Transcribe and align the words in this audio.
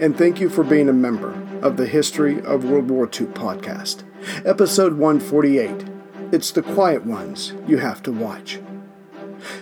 and 0.00 0.16
thank 0.16 0.40
you 0.40 0.48
for 0.48 0.64
being 0.64 0.88
a 0.88 0.94
member 0.94 1.30
of 1.60 1.76
the 1.76 1.86
History 1.86 2.40
of 2.40 2.64
World 2.64 2.88
War 2.90 3.04
II 3.04 3.26
podcast. 3.26 4.02
Episode 4.46 4.94
148 4.94 5.84
It's 6.32 6.50
the 6.50 6.62
Quiet 6.62 7.04
Ones 7.04 7.52
You 7.66 7.76
Have 7.76 8.02
to 8.04 8.12
Watch. 8.12 8.60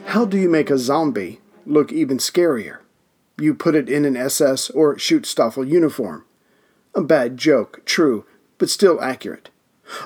How 0.06 0.24
do 0.24 0.38
you 0.38 0.48
make 0.48 0.70
a 0.70 0.78
zombie 0.78 1.40
look 1.66 1.90
even 1.90 2.18
scarier? 2.18 2.78
You 3.36 3.52
put 3.52 3.74
it 3.74 3.88
in 3.88 4.04
an 4.04 4.16
SS 4.16 4.70
or 4.70 4.94
Schutzstaffel 4.94 5.68
uniform. 5.68 6.24
A 6.94 7.02
bad 7.02 7.36
joke, 7.36 7.84
true, 7.84 8.24
but 8.58 8.70
still 8.70 9.02
accurate. 9.02 9.50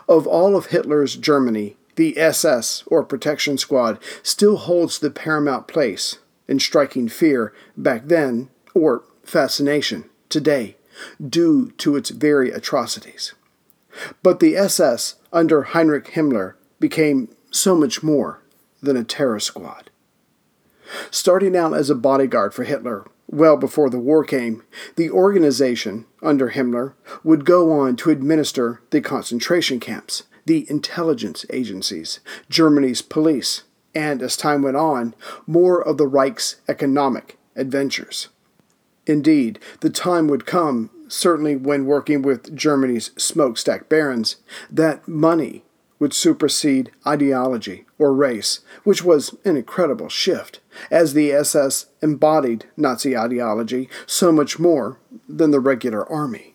Of 0.09 0.27
all 0.27 0.57
of 0.57 0.67
Hitler's 0.67 1.17
Germany, 1.17 1.77
the 1.97 2.19
SS, 2.19 2.85
or 2.87 3.05
Protection 3.05 3.59
Squad, 3.59 3.99
still 4.23 4.57
holds 4.57 4.99
the 4.99 5.11
paramount 5.11 5.69
place 5.69 6.21
in 6.49 6.59
striking 6.59 7.09
fear 7.09 7.53
back 7.77 8.07
then, 8.07 8.49
or 8.75 9.05
fascination 9.25 10.09
today, 10.33 10.77
due 11.25 11.71
to 11.73 11.97
its 11.97 12.11
very 12.11 12.51
atrocities. 12.51 13.35
But 14.23 14.41
the 14.41 14.57
SS 14.57 15.17
under 15.33 15.63
Heinrich 15.63 16.13
Himmler 16.13 16.55
became 16.81 17.29
so 17.51 17.75
much 17.75 18.03
more 18.03 18.43
than 18.83 18.97
a 18.97 19.05
terror 19.05 19.41
squad. 19.41 19.91
Starting 21.11 21.57
out 21.57 21.75
as 21.75 21.91
a 21.91 21.95
bodyguard 21.95 22.53
for 22.53 22.65
Hitler 22.65 23.07
well 23.33 23.57
before 23.57 23.89
the 23.89 23.99
war 23.99 24.25
came, 24.25 24.63
the 24.97 25.11
organization, 25.11 26.05
under 26.23 26.51
Himmler, 26.51 26.93
would 27.25 27.47
go 27.47 27.73
on 27.73 27.97
to 27.97 28.11
administer 28.11 28.83
the 28.91 29.01
concentration 29.01 29.81
camps, 29.81 30.25
the 30.45 30.67
intelligence 30.69 31.47
agencies, 31.51 32.21
Germany's 32.51 33.01
police, 33.01 33.63
and, 33.95 34.23
as 34.23 34.37
time 34.37 34.63
went 34.63 34.77
on, 34.77 35.15
more 35.47 35.83
of 35.83 35.97
the 35.97 36.07
Reich's 36.07 36.57
economic 36.69 37.39
adventures. 37.57 38.29
Indeed, 39.07 39.59
the 39.81 39.91
time 39.91 40.29
would 40.29 40.47
come, 40.47 40.91
certainly 41.09 41.57
when 41.57 41.87
working 41.87 42.23
with 42.23 42.55
Germany's 42.55 43.11
smokestack 43.17 43.89
barons, 43.89 44.37
that 44.71 45.07
money 45.09 45.65
would 45.99 46.13
supersede 46.13 46.91
ideology 47.07 47.85
or 47.99 48.13
race, 48.13 48.61
which 48.83 49.05
was 49.05 49.37
an 49.45 49.57
incredible 49.57 50.09
shift, 50.09 50.59
as 50.91 51.15
the 51.15 51.33
SS 51.33 51.87
embodied 52.03 52.67
Nazi 52.77 53.17
ideology 53.17 53.89
so 54.07 54.33
much 54.33 54.59
more 54.59 54.99
than 55.29 55.53
the 55.53 55.61
regular 55.61 56.05
army. 56.11 56.55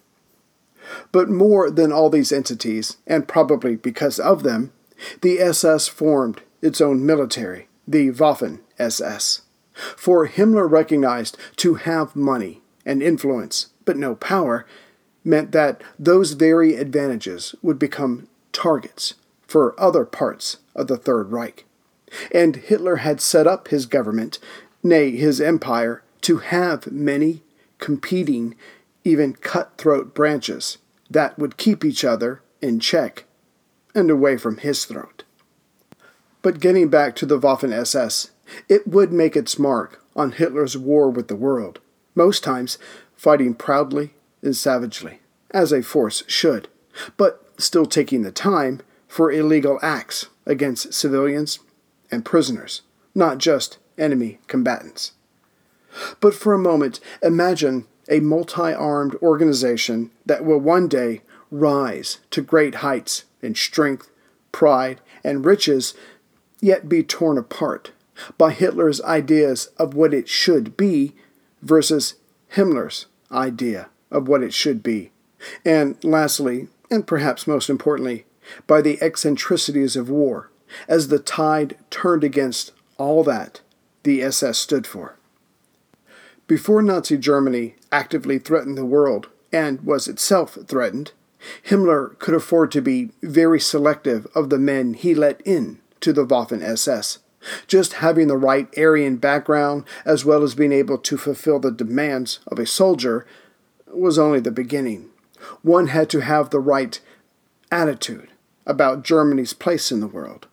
But 1.11 1.29
more 1.29 1.69
than 1.69 1.91
all 1.91 2.09
these 2.09 2.31
entities, 2.31 2.97
and 3.05 3.27
probably 3.27 3.75
because 3.77 4.19
of 4.19 4.43
them, 4.43 4.73
the 5.21 5.39
SS 5.39 5.87
formed 5.87 6.41
its 6.61 6.81
own 6.81 7.05
military, 7.05 7.67
the 7.87 8.11
Waffen 8.11 8.59
SS. 8.77 9.43
For 9.95 10.27
Himmler 10.27 10.69
recognized 10.69 11.37
to 11.57 11.75
have 11.75 12.15
money 12.15 12.61
and 12.85 13.03
influence, 13.03 13.67
but 13.85 13.97
no 13.97 14.15
power, 14.15 14.65
meant 15.23 15.51
that 15.51 15.81
those 15.99 16.31
very 16.31 16.75
advantages 16.75 17.53
would 17.61 17.77
become 17.77 18.27
targets 18.51 19.15
for 19.45 19.79
other 19.79 20.05
parts 20.05 20.57
of 20.75 20.87
the 20.87 20.97
Third 20.97 21.31
Reich. 21.31 21.65
And 22.31 22.55
Hitler 22.55 22.97
had 22.97 23.21
set 23.21 23.45
up 23.45 23.67
his 23.67 23.85
government, 23.85 24.39
nay, 24.81 25.11
his 25.11 25.41
empire, 25.41 26.03
to 26.21 26.37
have 26.37 26.91
many 26.91 27.43
competing, 27.77 28.55
even 29.03 29.33
cutthroat 29.33 30.13
branches 30.13 30.77
that 31.09 31.37
would 31.37 31.57
keep 31.57 31.85
each 31.85 32.03
other 32.03 32.41
in 32.61 32.79
check 32.79 33.25
and 33.93 34.09
away 34.09 34.37
from 34.37 34.57
his 34.57 34.85
throat. 34.85 35.23
But 36.41 36.59
getting 36.59 36.89
back 36.89 37.15
to 37.17 37.25
the 37.25 37.39
Waffen 37.39 37.73
SS, 37.73 38.31
it 38.69 38.87
would 38.87 39.11
make 39.11 39.35
its 39.35 39.59
mark 39.59 40.03
on 40.15 40.31
Hitler's 40.31 40.77
war 40.77 41.09
with 41.09 41.27
the 41.27 41.35
world, 41.35 41.79
most 42.15 42.43
times 42.43 42.77
fighting 43.15 43.53
proudly 43.53 44.13
and 44.41 44.55
savagely, 44.55 45.19
as 45.51 45.71
a 45.71 45.81
force 45.81 46.23
should, 46.27 46.67
but 47.17 47.45
still 47.57 47.85
taking 47.85 48.21
the 48.21 48.31
time 48.31 48.81
for 49.07 49.31
illegal 49.31 49.79
acts 49.81 50.27
against 50.45 50.93
civilians 50.93 51.59
and 52.11 52.25
prisoners, 52.25 52.81
not 53.15 53.37
just 53.37 53.77
enemy 53.97 54.39
combatants. 54.47 55.13
But 56.19 56.33
for 56.33 56.53
a 56.53 56.59
moment, 56.59 56.99
imagine 57.23 57.85
a 58.09 58.19
multi 58.19 58.73
armed 58.73 59.15
organization 59.15 60.11
that 60.25 60.45
will 60.45 60.59
one 60.59 60.87
day 60.87 61.21
rise 61.49 62.19
to 62.31 62.41
great 62.41 62.75
heights 62.75 63.25
in 63.41 63.55
strength, 63.55 64.09
pride, 64.51 65.01
and 65.23 65.45
riches, 65.45 65.93
yet 66.61 66.89
be 66.89 67.03
torn 67.03 67.37
apart 67.37 67.91
by 68.37 68.51
Hitler's 68.51 69.01
ideas 69.01 69.69
of 69.77 69.93
what 69.93 70.13
it 70.13 70.27
should 70.27 70.77
be 70.77 71.13
versus 71.61 72.15
Himmler's 72.53 73.07
idea 73.31 73.89
of 74.11 74.27
what 74.27 74.43
it 74.43 74.53
should 74.53 74.81
be. 74.81 75.11
And 75.65 76.01
lastly, 76.03 76.67
and 76.89 77.05
perhaps 77.05 77.47
most 77.47 77.69
importantly, 77.69 78.25
by 78.65 78.81
the 78.81 79.01
eccentricities 79.01 79.95
of 79.95 80.09
war, 80.09 80.49
as 80.87 81.07
the 81.07 81.19
tide 81.19 81.77
turned 81.89 82.23
against 82.23 82.71
all 82.97 83.23
that 83.23 83.61
the 84.03 84.21
SS 84.21 84.57
stood 84.57 84.87
for. 84.87 85.17
Before 86.47 86.81
Nazi 86.81 87.17
Germany 87.17 87.75
actively 87.91 88.39
threatened 88.39 88.77
the 88.77 88.85
world 88.85 89.27
and 89.51 89.81
was 89.81 90.07
itself 90.07 90.57
threatened, 90.67 91.11
Himmler 91.65 92.17
could 92.19 92.33
afford 92.33 92.71
to 92.71 92.81
be 92.81 93.11
very 93.21 93.59
selective 93.59 94.27
of 94.33 94.49
the 94.49 94.57
men 94.57 94.93
he 94.93 95.13
let 95.13 95.41
in 95.41 95.79
to 95.99 96.13
the 96.13 96.25
Waffen 96.25 96.61
SS. 96.61 97.19
Just 97.67 97.93
having 97.93 98.27
the 98.27 98.37
right 98.37 98.67
Aryan 98.77 99.17
background, 99.17 99.83
as 100.05 100.25
well 100.25 100.43
as 100.43 100.55
being 100.55 100.71
able 100.71 100.97
to 100.97 101.17
fulfill 101.17 101.59
the 101.59 101.71
demands 101.71 102.39
of 102.47 102.59
a 102.59 102.65
soldier, 102.65 103.25
was 103.87 104.19
only 104.19 104.39
the 104.39 104.51
beginning. 104.51 105.09
One 105.61 105.87
had 105.87 106.09
to 106.11 106.19
have 106.19 106.49
the 106.49 106.59
right 106.59 106.99
attitude, 107.71 108.29
about 108.65 109.03
Germany's 109.03 109.53
place 109.53 109.91
in 109.91 109.99
the 109.99 110.07
world. 110.07 110.47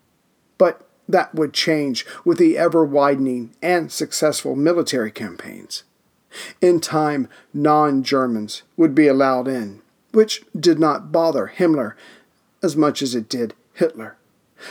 But 0.56 0.86
that 1.08 1.34
would 1.34 1.52
change 1.52 2.06
with 2.24 2.38
the 2.38 2.56
ever 2.56 2.84
widening 2.84 3.54
and 3.60 3.92
successful 3.92 4.56
military 4.56 5.10
campaigns. 5.10 5.82
In 6.60 6.80
time, 6.80 7.28
non 7.52 8.02
Germans 8.02 8.62
would 8.76 8.94
be 8.94 9.06
allowed 9.06 9.48
in, 9.48 9.82
which 10.12 10.42
did 10.58 10.78
not 10.78 11.12
bother 11.12 11.52
Himmler 11.56 11.94
as 12.62 12.76
much 12.76 13.02
as 13.02 13.14
it 13.14 13.28
did 13.28 13.54
Hitler. 13.74 14.16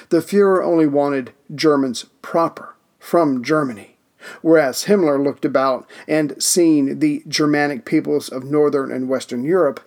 The 0.09 0.19
Fuhrer 0.19 0.63
only 0.63 0.87
wanted 0.87 1.33
Germans 1.53 2.05
proper 2.21 2.75
from 2.99 3.43
Germany, 3.43 3.97
whereas 4.41 4.85
Himmler 4.85 5.21
looked 5.21 5.45
about 5.45 5.89
and, 6.07 6.41
seeing 6.41 6.99
the 6.99 7.23
Germanic 7.27 7.85
peoples 7.85 8.29
of 8.29 8.43
Northern 8.43 8.91
and 8.91 9.09
Western 9.09 9.43
Europe, 9.43 9.79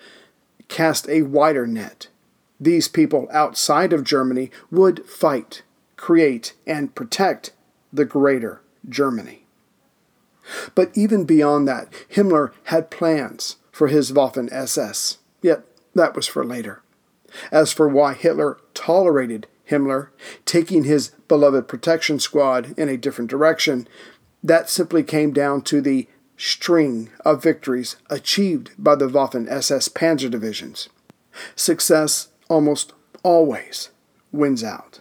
cast 0.68 1.08
a 1.08 1.22
wider 1.22 1.66
net 1.66 2.08
these 2.58 2.88
people 2.88 3.28
outside 3.30 3.92
of 3.92 4.04
Germany 4.04 4.50
would 4.70 5.04
fight, 5.06 5.62
create, 5.96 6.54
and 6.66 6.94
protect 6.94 7.52
the 7.92 8.04
greater 8.04 8.60
Germany. 8.88 9.44
But 10.74 10.96
even 10.96 11.24
beyond 11.24 11.66
that, 11.68 11.92
Himmler 12.08 12.52
had 12.64 12.90
plans 12.90 13.56
for 13.72 13.88
his 13.88 14.12
Waffen 14.12 14.50
SS, 14.52 15.18
yet 15.42 15.64
that 15.94 16.14
was 16.14 16.26
for 16.26 16.44
later. 16.44 16.82
As 17.50 17.72
for 17.72 17.88
why 17.88 18.14
Hitler 18.14 18.58
tolerated 18.72 19.46
Himmler 19.70 20.08
taking 20.44 20.84
his 20.84 21.08
beloved 21.28 21.68
protection 21.68 22.18
squad 22.20 22.74
in 22.78 22.88
a 22.88 22.96
different 22.96 23.30
direction, 23.30 23.88
that 24.42 24.70
simply 24.70 25.02
came 25.02 25.32
down 25.32 25.62
to 25.62 25.80
the 25.80 26.06
string 26.36 27.10
of 27.24 27.42
victories 27.42 27.96
achieved 28.10 28.70
by 28.78 28.94
the 28.94 29.08
Waffen 29.08 29.48
SS 29.48 29.88
panzer 29.88 30.30
divisions. 30.30 30.88
Success 31.54 32.28
almost 32.48 32.92
always 33.22 33.90
wins 34.32 34.62
out. 34.62 35.00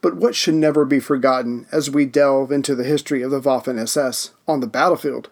But 0.00 0.16
what 0.16 0.34
should 0.34 0.54
never 0.54 0.84
be 0.84 1.00
forgotten 1.00 1.66
as 1.70 1.90
we 1.90 2.04
delve 2.06 2.50
into 2.50 2.74
the 2.74 2.84
history 2.84 3.22
of 3.22 3.30
the 3.30 3.40
Waffen 3.40 3.78
SS 3.78 4.32
on 4.46 4.60
the 4.60 4.66
battlefield 4.66 5.30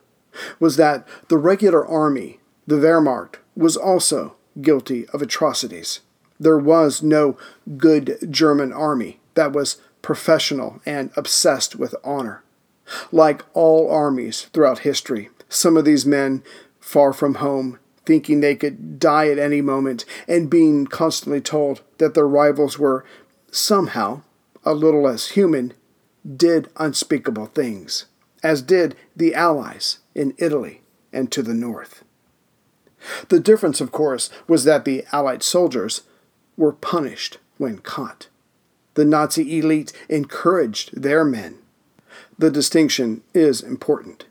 was 0.60 0.76
that 0.76 1.06
the 1.28 1.38
regular 1.38 1.84
army, 1.84 2.40
the 2.66 2.76
Wehrmacht, 2.76 3.36
was 3.56 3.76
also 3.76 4.36
guilty 4.60 5.08
of 5.08 5.22
atrocities. 5.22 6.00
There 6.38 6.58
was 6.58 7.02
no 7.02 7.36
good 7.76 8.18
German 8.30 8.72
army 8.72 9.20
that 9.34 9.52
was 9.52 9.78
professional 10.02 10.80
and 10.86 11.10
obsessed 11.16 11.76
with 11.76 11.94
honor. 12.04 12.42
Like 13.10 13.42
all 13.54 13.90
armies 13.90 14.42
throughout 14.52 14.80
history, 14.80 15.30
some 15.48 15.76
of 15.76 15.84
these 15.84 16.06
men, 16.06 16.42
far 16.78 17.12
from 17.12 17.36
home, 17.36 17.78
thinking 18.04 18.40
they 18.40 18.54
could 18.54 19.00
die 19.00 19.28
at 19.28 19.38
any 19.38 19.60
moment, 19.60 20.04
and 20.28 20.48
being 20.48 20.86
constantly 20.86 21.40
told 21.40 21.82
that 21.98 22.14
their 22.14 22.28
rivals 22.28 22.78
were 22.78 23.04
somehow 23.50 24.22
a 24.64 24.74
little 24.74 25.02
less 25.02 25.30
human, 25.30 25.72
did 26.36 26.68
unspeakable 26.76 27.46
things, 27.46 28.06
as 28.42 28.62
did 28.62 28.96
the 29.16 29.34
Allies 29.34 29.98
in 30.14 30.34
Italy 30.38 30.82
and 31.12 31.32
to 31.32 31.42
the 31.42 31.54
north. 31.54 32.04
The 33.28 33.40
difference, 33.40 33.80
of 33.80 33.92
course, 33.92 34.30
was 34.46 34.64
that 34.64 34.84
the 34.84 35.04
Allied 35.12 35.42
soldiers 35.42 36.02
were 36.56 36.72
punished 36.72 37.38
when 37.58 37.78
caught. 37.78 38.28
The 38.94 39.04
Nazi 39.04 39.58
elite 39.58 39.92
encouraged 40.08 41.02
their 41.02 41.24
men. 41.24 41.58
The 42.38 42.50
distinction 42.50 43.22
is 43.34 43.60
important. 43.60 44.26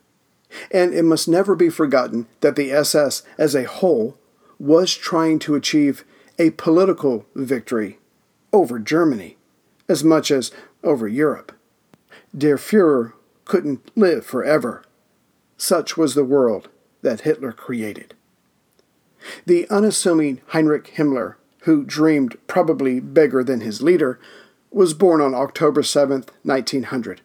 And 0.72 0.94
it 0.94 1.04
must 1.04 1.28
never 1.28 1.56
be 1.56 1.70
forgotten 1.70 2.28
that 2.42 2.56
the 2.56 2.72
SS 2.72 3.24
as 3.38 3.56
a 3.56 3.66
whole 3.66 4.18
was 4.58 4.94
trying 4.96 5.40
to 5.40 5.56
achieve 5.56 6.04
a 6.40 6.52
political 6.52 7.26
victory 7.36 8.00
over 8.52 8.80
Germany 8.80 9.38
as 9.88 10.04
much 10.04 10.32
as 10.32 10.52
over 10.84 11.08
Europe. 11.08 11.52
Der 12.36 12.58
Fuhrer 12.58 13.14
couldn't 13.44 13.92
live 13.96 14.26
forever. 14.26 14.84
Such 15.58 15.96
was 15.96 16.16
the 16.16 16.26
world 16.26 16.70
that 17.02 17.22
Hitler 17.22 17.52
created. 17.52 18.14
The 19.46 19.70
unassuming 19.70 20.42
Heinrich 20.48 20.96
Himmler, 20.96 21.36
who 21.66 21.84
dreamed 21.84 22.38
probably 22.46 23.00
bigger 23.00 23.44
than 23.44 23.62
his 23.62 23.82
leader, 23.82 24.20
was 24.72 24.94
born 24.94 25.20
on 25.20 25.34
October 25.34 25.82
7, 25.82 26.26
1900. 26.44 27.22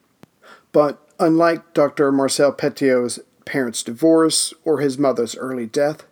But 0.73 0.99
unlike 1.19 1.75
Dr. 1.75 2.11
Marcel 2.11 2.53
Petiot's 2.53 3.21
parents' 3.45 3.83
divorce 3.83 4.55
or 4.65 4.81
his 4.81 4.97
mother's 4.97 5.37
early 5.37 5.67
death, 5.67 6.07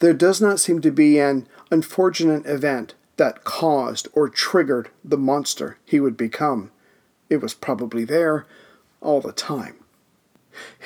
there 0.00 0.12
does 0.12 0.40
not 0.40 0.60
seem 0.60 0.82
to 0.82 0.90
be 0.90 1.18
an 1.18 1.46
unfortunate 1.70 2.44
event 2.44 2.94
that 3.16 3.44
caused 3.44 4.08
or 4.12 4.28
triggered 4.28 4.90
the 5.02 5.16
monster 5.16 5.78
he 5.86 5.98
would 5.98 6.16
become. 6.16 6.70
It 7.30 7.38
was 7.38 7.54
probably 7.54 8.04
there 8.04 8.46
all 9.00 9.22
the 9.22 9.32
time. 9.32 9.76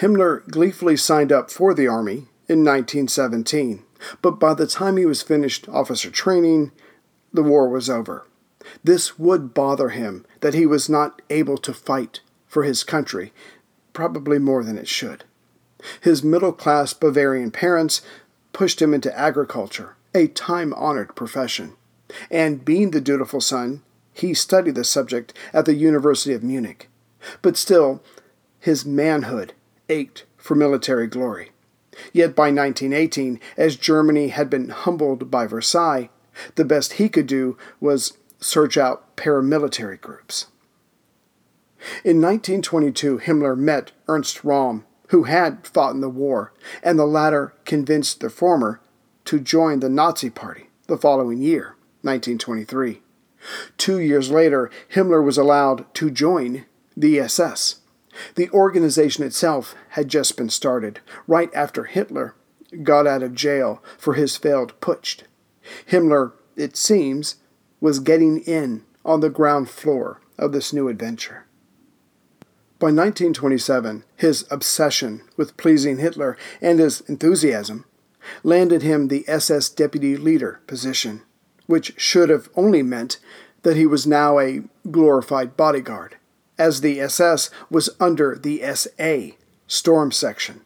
Himmler 0.00 0.48
gleefully 0.48 0.96
signed 0.96 1.32
up 1.32 1.50
for 1.50 1.74
the 1.74 1.88
Army 1.88 2.28
in 2.50 2.64
1917, 2.64 3.84
but 4.20 4.40
by 4.40 4.54
the 4.54 4.66
time 4.66 4.96
he 4.96 5.06
was 5.06 5.22
finished 5.22 5.68
officer 5.68 6.10
training, 6.10 6.72
the 7.32 7.42
war 7.42 7.68
was 7.68 7.88
over. 7.88 8.26
This 8.82 9.18
would 9.18 9.54
bother 9.54 9.90
him 9.90 10.26
that 10.40 10.54
he 10.54 10.66
was 10.66 10.88
not 10.88 11.22
able 11.30 11.56
to 11.58 11.72
fight 11.72 12.20
for 12.46 12.64
his 12.64 12.82
country, 12.82 13.32
probably 13.92 14.38
more 14.38 14.64
than 14.64 14.76
it 14.76 14.88
should. 14.88 15.24
His 16.00 16.24
middle 16.24 16.52
class 16.52 16.92
Bavarian 16.92 17.52
parents 17.52 18.02
pushed 18.52 18.82
him 18.82 18.92
into 18.92 19.16
agriculture, 19.16 19.96
a 20.14 20.26
time 20.26 20.74
honored 20.74 21.14
profession. 21.14 21.74
And 22.30 22.64
being 22.64 22.90
the 22.90 23.00
dutiful 23.00 23.40
son, 23.40 23.82
he 24.12 24.34
studied 24.34 24.74
the 24.74 24.84
subject 24.84 25.32
at 25.52 25.66
the 25.66 25.74
University 25.74 26.34
of 26.34 26.42
Munich. 26.42 26.88
But 27.42 27.56
still, 27.56 28.02
his 28.58 28.84
manhood 28.84 29.52
ached 29.88 30.24
for 30.36 30.54
military 30.56 31.06
glory. 31.06 31.52
Yet 32.12 32.36
by 32.36 32.44
1918, 32.44 33.40
as 33.56 33.76
Germany 33.76 34.28
had 34.28 34.48
been 34.48 34.68
humbled 34.68 35.30
by 35.30 35.46
Versailles, 35.46 36.10
the 36.54 36.64
best 36.64 36.94
he 36.94 37.08
could 37.08 37.26
do 37.26 37.56
was 37.80 38.16
search 38.38 38.76
out 38.76 39.16
paramilitary 39.16 40.00
groups. 40.00 40.46
In 42.04 42.20
1922, 42.20 43.20
Himmler 43.20 43.56
met 43.56 43.92
Ernst 44.06 44.42
Röhm, 44.42 44.84
who 45.08 45.24
had 45.24 45.66
fought 45.66 45.94
in 45.94 46.00
the 46.00 46.08
war, 46.08 46.52
and 46.82 46.98
the 46.98 47.06
latter 47.06 47.54
convinced 47.64 48.20
the 48.20 48.30
former 48.30 48.80
to 49.24 49.40
join 49.40 49.80
the 49.80 49.88
Nazi 49.88 50.30
Party 50.30 50.68
the 50.86 50.98
following 50.98 51.40
year, 51.40 51.76
1923. 52.02 53.02
Two 53.78 53.98
years 53.98 54.30
later, 54.30 54.70
Himmler 54.92 55.24
was 55.24 55.38
allowed 55.38 55.92
to 55.94 56.10
join 56.10 56.66
the 56.96 57.18
SS. 57.18 57.79
The 58.34 58.50
organization 58.50 59.24
itself 59.24 59.74
had 59.90 60.08
just 60.08 60.36
been 60.36 60.50
started, 60.50 61.00
right 61.26 61.50
after 61.54 61.84
Hitler 61.84 62.34
got 62.82 63.06
out 63.06 63.22
of 63.22 63.34
jail 63.34 63.82
for 63.98 64.14
his 64.14 64.36
failed 64.36 64.78
putsch. 64.80 65.22
Himmler, 65.90 66.32
it 66.56 66.76
seems, 66.76 67.36
was 67.80 67.98
getting 67.98 68.40
in 68.40 68.84
on 69.04 69.20
the 69.20 69.30
ground 69.30 69.68
floor 69.70 70.20
of 70.38 70.52
this 70.52 70.72
new 70.72 70.88
adventure. 70.88 71.46
By 72.78 72.86
1927, 72.86 74.04
his 74.16 74.46
obsession 74.50 75.22
with 75.36 75.56
pleasing 75.56 75.98
Hitler 75.98 76.38
and 76.62 76.78
his 76.78 77.02
enthusiasm 77.02 77.84
landed 78.42 78.82
him 78.82 79.08
the 79.08 79.24
SS 79.28 79.68
deputy 79.68 80.16
leader 80.16 80.60
position, 80.66 81.22
which 81.66 81.92
should 81.98 82.30
have 82.30 82.48
only 82.56 82.82
meant 82.82 83.18
that 83.62 83.76
he 83.76 83.86
was 83.86 84.06
now 84.06 84.38
a 84.38 84.62
glorified 84.90 85.56
bodyguard, 85.56 86.16
as 86.60 86.82
the 86.82 87.00
SS 87.00 87.48
was 87.70 87.88
under 87.98 88.36
the 88.36 88.62
SA 88.74 89.34
Storm 89.66 90.12
Section, 90.12 90.60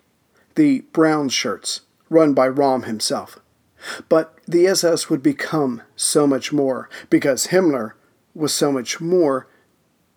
the 0.56 0.80
brown 0.92 1.28
shirts 1.28 1.82
run 2.10 2.34
by 2.34 2.48
Röhm 2.48 2.84
himself. 2.84 3.38
But 4.08 4.36
the 4.46 4.66
SS 4.66 5.08
would 5.08 5.22
become 5.22 5.82
so 5.94 6.26
much 6.26 6.52
more 6.52 6.90
because 7.10 7.48
Himmler 7.48 7.92
was 8.34 8.52
so 8.52 8.72
much 8.72 9.00
more 9.00 9.46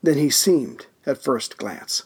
than 0.01 0.18
he 0.18 0.31
seemed 0.31 0.88
at 1.06 1.24
first 1.24 1.57
glance. 1.57 2.06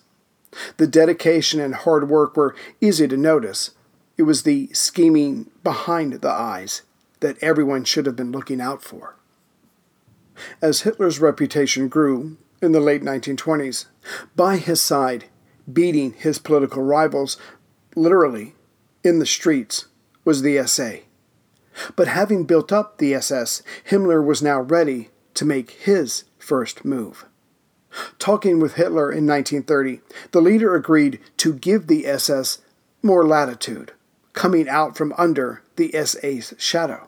The 0.76 0.88
dedication 0.88 1.62
and 1.62 1.74
hard 1.74 2.10
work 2.10 2.36
were 2.36 2.56
easy 2.82 3.08
to 3.08 3.16
notice. 3.16 3.72
It 4.18 4.24
was 4.24 4.44
the 4.44 4.68
scheming 4.74 5.50
behind 5.64 6.14
the 6.14 6.30
eyes 6.30 6.82
that 7.22 7.42
everyone 7.42 7.86
should 7.86 8.06
have 8.06 8.18
been 8.18 8.34
looking 8.34 8.60
out 8.60 8.84
for. 8.84 9.16
As 10.62 10.82
Hitler's 10.82 11.20
reputation 11.20 11.88
grew 11.88 12.38
in 12.62 12.72
the 12.72 12.80
late 12.80 13.02
1920s, 13.02 13.86
by 14.36 14.58
his 14.58 14.82
side, 14.82 15.26
beating 15.72 16.14
his 16.14 16.40
political 16.40 16.84
rivals 16.84 17.38
literally 17.96 18.56
in 19.04 19.20
the 19.20 19.26
streets, 19.26 19.88
was 20.24 20.42
the 20.42 20.62
SA. 20.68 20.98
But 21.96 22.08
having 22.08 22.46
built 22.46 22.72
up 22.72 22.98
the 22.98 23.14
SS, 23.14 23.64
Himmler 23.90 24.24
was 24.24 24.42
now 24.42 24.62
ready 24.62 25.10
to 25.34 25.46
make 25.46 25.72
his 25.72 26.26
first 26.38 26.86
move. 26.86 27.26
Talking 28.20 28.60
with 28.60 28.76
Hitler 28.76 29.12
in 29.12 29.26
1930, 29.28 30.02
the 30.32 30.42
leader 30.42 30.76
agreed 30.76 31.20
to 31.38 31.54
give 31.54 31.88
the 31.88 32.06
SS 32.06 32.60
more 33.02 33.26
latitude, 33.26 33.94
coming 34.34 34.70
out 34.70 34.96
from 34.96 35.14
under 35.18 35.64
the 35.76 35.92
SA's 36.06 36.54
shadow. 36.58 37.08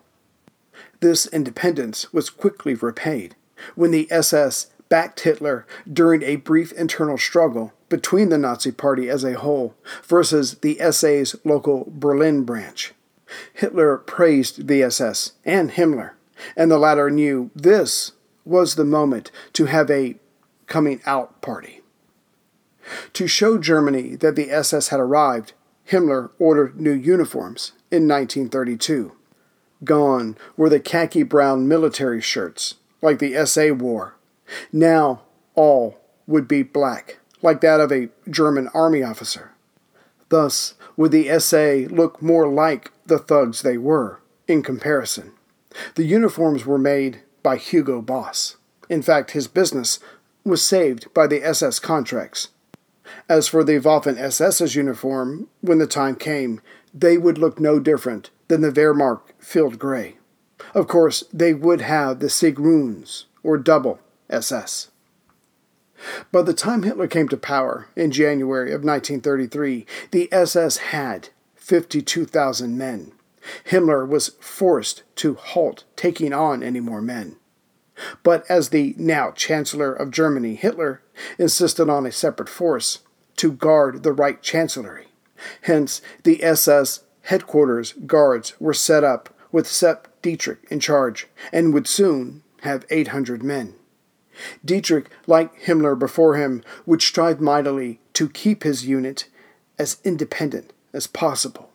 This 1.00 1.28
independence 1.28 2.12
was 2.12 2.30
quickly 2.30 2.74
repaid 2.74 3.36
when 3.76 3.92
the 3.92 4.12
SS 4.12 4.68
backed 4.90 5.22
Hitler 5.22 5.66
during 5.92 6.24
a 6.24 6.38
brief 6.38 6.72
internal 6.74 7.18
struggle 7.18 7.74
between 7.90 8.30
the 8.30 8.38
Nazi 8.38 8.72
Party 8.72 9.10
as 9.10 9.24
a 9.24 9.40
whole 9.40 9.76
versus 10.04 10.56
the 10.56 10.80
SA's 10.92 11.36
local 11.44 11.86
Berlin 11.90 12.44
branch. 12.44 12.94
Hitler 13.54 13.98
praised 13.98 14.68
the 14.68 14.84
SS 14.84 15.34
and 15.46 15.72
Himmler, 15.72 16.12
and 16.56 16.70
the 16.70 16.78
latter 16.78 17.10
knew 17.10 17.52
this 17.56 18.14
was 18.46 18.76
the 18.76 18.86
moment 18.86 19.32
to 19.54 19.66
have 19.66 19.90
a 19.90 20.16
coming 20.68 21.02
out 21.06 21.42
party. 21.42 21.82
To 23.14 23.28
show 23.28 23.58
Germany 23.58 24.16
that 24.18 24.36
the 24.36 24.52
SS 24.52 24.90
had 24.90 25.00
arrived, 25.00 25.54
Himmler 25.90 26.32
ordered 26.40 26.80
new 26.80 26.92
uniforms 26.92 27.74
in 27.92 28.08
1932. 28.08 29.14
Gone 29.84 30.38
were 30.56 30.70
the 30.70 30.80
khaki 30.80 31.24
brown 31.24 31.68
military 31.68 32.22
shirts, 32.22 32.76
like 33.02 33.20
the 33.20 33.46
SA 33.46 33.74
wore. 33.74 34.16
Now 34.72 35.22
all 35.56 36.00
would 36.28 36.48
be 36.48 36.64
black, 36.64 37.20
like 37.42 37.62
that 37.62 37.80
of 37.80 37.92
a 37.92 38.10
German 38.30 38.70
army 38.74 39.04
officer. 39.04 39.52
Thus 40.30 40.76
would 40.98 41.12
the 41.12 41.40
SA 41.40 41.94
look 41.94 42.22
more 42.22 42.48
like 42.48 42.92
the 43.06 43.20
thugs 43.20 43.62
they 43.62 43.78
were, 43.78 44.20
in 44.48 44.64
comparison. 44.64 45.34
The 45.96 46.06
uniforms 46.06 46.66
were 46.66 46.78
made 46.78 47.22
by 47.42 47.58
Hugo 47.58 48.02
Boss. 48.02 48.58
In 48.90 49.02
fact, 49.02 49.32
his 49.32 49.48
business 49.48 50.00
was 50.44 50.62
saved 50.62 51.14
by 51.14 51.28
the 51.28 51.44
SS 51.44 51.80
contracts. 51.80 52.50
As 53.30 53.48
for 53.48 53.64
the 53.64 53.80
Waffen 53.80 54.18
SS's 54.18 54.76
uniform, 54.76 55.48
when 55.62 55.78
the 55.78 55.88
time 55.88 56.16
came, 56.16 56.62
they 56.94 57.18
would 57.18 57.38
look 57.38 57.60
no 57.60 57.80
different 57.80 58.30
than 58.48 58.62
the 58.62 58.72
Wehrmacht 58.72 59.34
field 59.40 59.80
gray. 59.80 60.18
Of 60.74 60.88
course, 60.88 61.24
they 61.34 61.54
would 61.54 61.82
have 61.82 62.20
the 62.20 62.30
Sieg 62.30 62.60
runes, 62.60 63.26
or 63.44 63.58
double 63.58 64.00
SS. 64.34 64.90
By 66.32 66.42
the 66.42 66.54
time 66.54 66.84
Hitler 66.84 67.08
came 67.08 67.30
to 67.30 67.38
power 67.38 67.88
in 67.96 68.12
January 68.12 68.72
of 68.72 68.84
1933, 68.84 69.86
the 70.12 70.32
SS 70.34 70.78
had 70.78 71.30
52,000 71.56 72.78
men. 72.78 73.14
Himmler 73.70 74.08
was 74.08 74.36
forced 74.40 75.04
to 75.18 75.36
halt 75.36 75.86
taking 75.96 76.34
on 76.34 76.64
any 76.64 76.80
more 76.80 77.02
men. 77.02 77.38
But 78.24 78.46
as 78.50 78.70
the 78.70 78.96
now 78.98 79.32
Chancellor 79.32 79.94
of 79.94 80.12
Germany, 80.12 80.56
Hitler, 80.56 81.02
insisted 81.38 81.90
on 81.90 82.06
a 82.06 82.12
separate 82.12 82.50
force 82.50 83.00
to 83.38 83.52
guard 83.52 84.04
the 84.04 84.14
Reich 84.14 84.42
Chancellery. 84.42 85.08
Hence, 85.62 86.02
the 86.24 86.44
SS 86.44 87.02
headquarters 87.24 87.94
guards 88.06 88.60
were 88.60 88.74
set 88.74 89.04
up 89.04 89.30
with 89.52 89.68
Sepp 89.68 90.08
Dietrich 90.22 90.60
in 90.70 90.80
charge 90.80 91.28
and 91.52 91.74
would 91.74 91.88
soon 91.88 92.44
have 92.62 92.86
800 92.90 93.44
men. 93.44 93.76
Dietrich, 94.64 95.10
like 95.28 95.64
Himmler 95.64 95.98
before 95.98 96.36
him, 96.36 96.64
would 96.86 97.02
strive 97.02 97.40
mightily 97.40 98.00
to 98.14 98.30
keep 98.30 98.64
his 98.64 98.86
unit 98.86 99.28
as 99.78 99.98
independent 100.04 100.72
as 100.94 101.08
possible. 101.08 101.72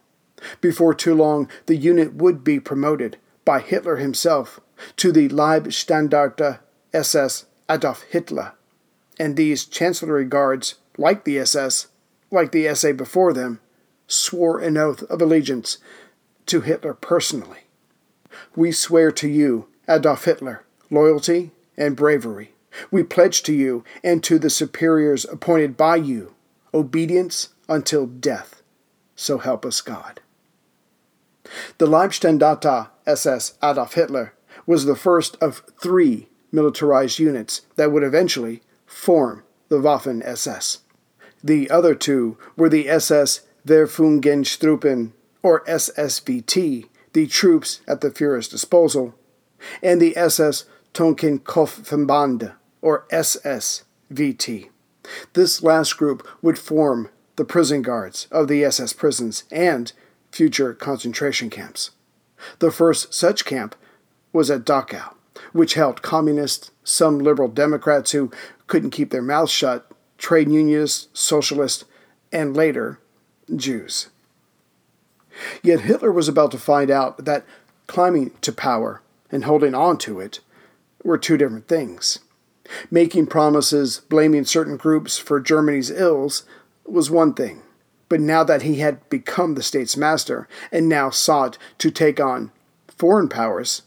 Before 0.61 0.95
too 0.95 1.15
long, 1.15 1.49
the 1.67 1.77
unit 1.77 2.15
would 2.15 2.45
be 2.45 2.61
promoted 2.61 3.17
by 3.45 3.61
Hitler 3.61 3.97
himself 3.97 4.61
to 4.97 5.11
the 5.11 5.29
Leibstandarte 5.29 6.61
SS 6.93 7.47
Adolf 7.69 8.03
Hitler, 8.11 8.53
and 9.19 9.37
these 9.37 9.65
chancellery 9.65 10.25
guards, 10.25 10.77
like 10.97 11.25
the 11.25 11.39
SS, 11.39 11.89
like 12.31 12.53
the 12.53 12.73
SA 12.75 12.93
before 12.93 13.33
them, 13.33 13.61
swore 14.07 14.61
an 14.61 14.77
oath 14.77 15.03
of 15.05 15.21
allegiance 15.21 15.79
to 16.47 16.61
Hitler 16.63 16.95
personally. 16.95 17.61
We 18.57 18.73
swear 18.73 19.11
to 19.13 19.29
you, 19.29 19.69
Adolf 19.89 20.25
Hitler, 20.25 20.65
loyalty 20.91 21.51
and 21.79 21.97
bravery. 21.97 22.53
We 22.91 23.03
pledge 23.03 23.43
to 23.45 23.55
you 23.55 23.85
and 24.05 24.23
to 24.25 24.39
the 24.39 24.51
superiors 24.51 25.25
appointed 25.25 25.77
by 25.77 25.97
you 25.97 26.35
obedience 26.75 27.49
until 27.69 28.07
death. 28.07 28.63
So 29.17 29.39
help 29.39 29.65
us 29.65 29.81
God. 29.81 30.21
The 31.79 31.87
Leibstandarte 31.87 32.89
SS 33.07 33.55
Adolf 33.63 33.95
Hitler 33.95 34.35
was 34.67 34.85
the 34.85 34.97
first 34.97 35.37
of 35.41 35.63
three 35.81 36.29
militarized 36.53 37.19
units 37.19 37.63
that 37.77 37.91
would 37.91 38.03
eventually 38.03 38.63
form 38.87 39.45
the 39.69 39.81
Waffen 39.81 40.23
SS. 40.25 40.81
The 41.43 41.71
other 41.71 41.95
two 41.95 42.37
were 42.57 42.69
the 42.69 42.89
SS 42.89 43.43
Verfügungstruppen, 43.67 45.13
or 45.43 45.65
SSVT, 45.65 46.89
the 47.13 47.27
troops 47.27 47.81
at 47.87 48.01
the 48.01 48.11
Fuhrer's 48.11 48.49
disposal, 48.49 49.15
and 49.83 50.01
the 50.01 50.17
SS 50.17 50.65
Totenkopfverband, 50.99 52.55
or 52.83 53.07
SSVT. 53.13 54.69
This 55.33 55.63
last 55.63 55.93
group 55.97 56.27
would 56.43 56.59
form 56.59 57.09
the 57.37 57.45
prison 57.45 57.83
guards 57.83 58.27
of 58.33 58.49
the 58.49 58.65
SS 58.65 58.95
prisons 58.95 59.45
and 59.53 59.93
future 60.33 60.75
concentration 60.75 61.51
camps. 61.51 61.93
The 62.59 62.73
first 62.73 63.15
such 63.15 63.45
camp 63.45 63.77
was 64.33 64.51
at 64.51 64.65
Dachau, 64.65 65.15
which 65.53 65.75
held 65.75 66.03
communists, 66.03 66.73
some 66.83 67.21
liberal 67.21 67.47
Democrats 67.47 68.11
who 68.11 68.33
couldn't 68.67 68.91
keep 68.91 69.11
their 69.11 69.23
mouths 69.23 69.53
shut, 69.53 69.89
trade 70.19 70.51
unionists, 70.51 71.07
socialists, 71.13 71.85
and 72.33 72.57
later, 72.57 72.99
Jews. 73.55 74.09
Yet 75.63 75.83
Hitler 75.83 76.11
was 76.11 76.27
about 76.27 76.51
to 76.51 76.59
find 76.59 76.91
out 76.91 77.25
that 77.25 77.45
climbing 77.87 78.33
to 78.41 78.53
power 78.53 79.01
and 79.31 79.45
holding 79.45 79.77
on 79.77 79.97
to 79.99 80.19
it 80.19 80.41
were 81.03 81.19
two 81.19 81.37
different 81.37 81.69
things. 81.69 82.19
Making 82.91 83.27
promises, 83.27 84.03
blaming 84.09 84.45
certain 84.45 84.77
groups 84.77 85.19
for 85.19 85.41
Germany's 85.41 85.91
ills 85.91 86.45
was 86.85 87.11
one 87.11 87.35
thing. 87.35 87.63
But 88.09 88.21
now 88.21 88.45
that 88.45 88.63
he 88.63 88.77
had 88.77 89.09
become 89.09 89.55
the 89.55 89.63
state's 89.63 89.97
master 89.97 90.49
and 90.73 90.89
now 90.89 91.11
sought 91.11 91.59
to 91.79 91.91
take 91.91 92.21
on 92.21 92.53
foreign 92.89 93.29
powers, 93.29 93.83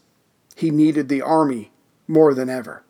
he 0.54 0.70
needed 0.70 1.08
the 1.08 1.22
army 1.22 1.70
more 2.06 2.34
than 2.34 2.48
ever. 2.48 2.84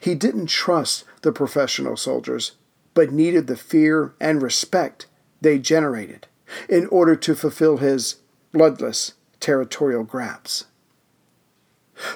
He 0.00 0.14
didn't 0.14 0.46
trust 0.46 1.04
the 1.22 1.32
professional 1.32 1.96
soldiers, 1.96 2.52
but 2.94 3.12
needed 3.12 3.46
the 3.46 3.56
fear 3.56 4.14
and 4.20 4.42
respect 4.42 5.06
they 5.40 5.58
generated 5.58 6.26
in 6.68 6.86
order 6.88 7.16
to 7.16 7.34
fulfill 7.34 7.78
his 7.78 8.16
bloodless 8.52 9.14
territorial 9.38 10.04
grabs. 10.04 10.66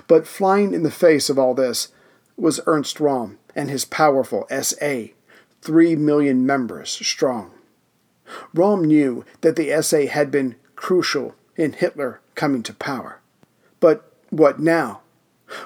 But 0.07 0.26
flying 0.26 0.75
in 0.75 0.83
the 0.83 0.91
face 0.91 1.29
of 1.29 1.38
all 1.38 1.55
this 1.55 1.88
was 2.37 2.61
Ernst 2.67 2.99
Röhm 2.99 3.37
and 3.55 3.71
his 3.71 3.85
powerful 3.85 4.47
SA, 4.62 5.07
three 5.61 5.97
million 5.97 6.45
members 6.45 6.91
strong. 6.91 7.53
Röhm 8.55 8.87
knew 8.87 9.25
that 9.43 9.57
the 9.57 9.81
SA 9.83 10.07
had 10.07 10.31
been 10.31 10.57
crucial 10.76 11.35
in 11.57 11.73
Hitler 11.73 12.21
coming 12.35 12.62
to 12.64 12.75
power. 12.75 13.21
But 13.81 14.11
what 14.31 14.59
now? 14.59 15.03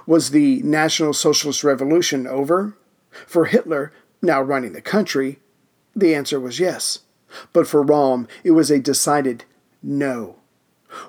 Was 0.07 0.31
the 0.31 0.61
National 0.63 1.13
Socialist 1.13 1.65
Revolution 1.65 2.27
over? 2.27 2.77
For 3.27 3.47
Hitler, 3.47 3.93
now 4.21 4.43
running 4.43 4.73
the 4.73 4.83
country, 4.83 5.39
the 5.95 6.15
answer 6.15 6.39
was 6.39 6.61
yes. 6.61 7.01
But 7.53 7.67
for 7.67 7.85
Röhm, 7.85 8.29
it 8.43 8.51
was 8.53 8.71
a 8.71 8.81
decided 8.81 9.45
no. 9.83 10.37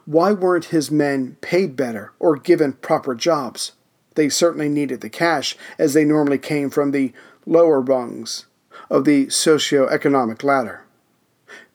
Why 0.05 0.31
weren't 0.31 0.65
his 0.65 0.91
men 0.91 1.37
paid 1.41 1.75
better 1.75 2.11
or 2.19 2.35
given 2.35 2.73
proper 2.73 3.15
jobs? 3.15 3.73
They 4.15 4.29
certainly 4.29 4.69
needed 4.69 5.01
the 5.01 5.09
cash, 5.09 5.55
as 5.77 5.93
they 5.93 6.03
normally 6.03 6.37
came 6.37 6.69
from 6.69 6.91
the 6.91 7.13
lower 7.45 7.79
rungs 7.79 8.45
of 8.89 9.05
the 9.05 9.29
socio-economic 9.29 10.43
ladder. 10.43 10.83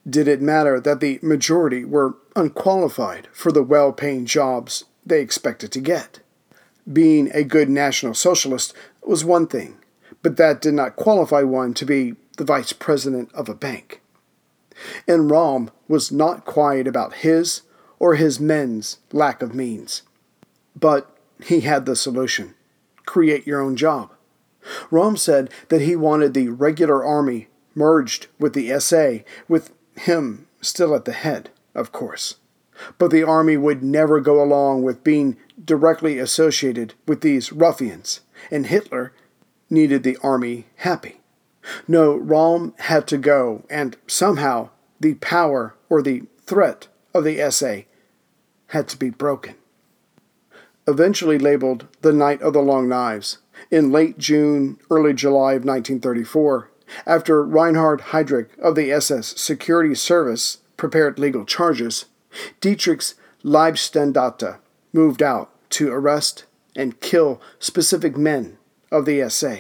Did 0.09 0.29
it 0.29 0.43
matter 0.43 0.81
that 0.81 1.01
the 1.01 1.19
majority 1.23 1.85
were 1.85 2.17
unqualified 2.37 3.29
for 3.33 3.51
the 3.51 3.63
well 3.63 3.93
paying 3.93 4.27
jobs 4.27 4.85
they 5.07 5.21
expected 5.21 5.73
to 5.73 5.81
get? 5.81 6.21
Being 6.91 7.31
a 7.33 7.45
good 7.45 7.71
National 7.71 8.13
Socialist 8.13 8.75
was 9.03 9.25
one 9.25 9.47
thing, 9.47 9.79
but 10.23 10.37
that 10.37 10.61
did 10.61 10.75
not 10.75 10.97
qualify 10.97 11.43
one 11.43 11.73
to 11.75 11.87
be 11.87 12.17
the 12.37 12.45
vice 12.45 12.75
president 12.75 13.33
of 13.33 13.49
a 13.49 13.55
bank. 13.55 14.03
And 15.09 15.31
Röhm 15.31 15.71
was 15.89 16.13
not 16.13 16.45
quiet 16.45 16.87
about 16.87 17.15
his 17.15 17.63
or 18.05 18.17
his 18.17 18.39
men's 18.39 18.99
lack 19.13 19.41
of 19.41 19.55
means. 19.55 20.03
But 20.79 21.11
he 21.43 21.63
had 21.63 21.87
the 21.87 21.97
solution 21.97 22.55
create 23.07 23.47
your 23.47 23.63
own 23.63 23.77
job. 23.77 24.13
Röhm 24.91 25.19
said 25.19 25.49
that 25.71 25.81
he 25.81 25.97
wanted 25.97 26.35
the 26.35 26.51
regular 26.51 27.03
army 27.03 27.49
merged 27.75 28.27
with 28.39 28.53
the 28.53 28.79
SA, 28.79 29.25
with 29.49 29.73
him 29.97 30.47
still 30.61 30.95
at 30.95 31.07
the 31.07 31.15
head, 31.15 31.49
of 31.75 31.93
course. 31.93 32.37
But 32.99 33.11
the 33.11 33.23
army 33.23 33.57
would 33.57 33.83
never 33.83 34.21
go 34.21 34.43
along 34.43 34.83
with 34.83 35.03
being 35.03 35.39
directly 35.65 36.19
associated 36.19 36.93
with 37.09 37.23
these 37.23 37.53
ruffians, 37.53 38.21
and 38.51 38.67
Hitler 38.67 39.15
needed 39.71 40.03
the 40.03 40.19
army 40.23 40.67
happy. 40.77 41.23
No, 41.89 42.19
Röhm 42.19 42.79
had 42.81 43.07
to 43.07 43.17
go, 43.17 43.65
and 43.71 43.97
somehow 44.07 44.69
the 45.01 45.15
power 45.15 45.75
or 45.89 46.03
the 46.03 46.25
threat 46.45 46.89
of 47.15 47.25
the 47.25 47.51
SA 47.51 47.85
had 48.69 48.89
to 48.89 48.97
be 48.97 49.11
broken. 49.11 49.55
Eventually 50.87 51.39
labeled 51.39 51.87
the 52.03 52.13
Night 52.13 52.43
of 52.43 52.53
the 52.53 52.61
Long 52.61 52.89
Knives, 52.89 53.39
in 53.71 53.91
late 53.91 54.19
June, 54.19 54.79
early 54.91 55.15
July 55.15 55.53
of 55.53 55.65
1934, 55.65 56.71
after 57.07 57.45
Reinhard 57.45 58.01
Heydrich 58.01 58.49
of 58.59 58.75
the 58.75 58.93
SS 58.93 59.41
Security 59.41 59.95
Service 59.95 60.59
prepared 60.77 61.19
legal 61.19 61.45
charges, 61.45 62.07
Dietrich's 62.61 63.15
Leibstandarte 63.43 64.59
moved 64.93 65.23
out 65.23 65.51
to 65.71 65.91
arrest 65.91 66.45
and 66.77 67.01
kill 67.01 67.41
specific 67.59 68.17
men 68.17 68.59
of 68.91 69.05
the 69.05 69.29
SA. 69.29 69.57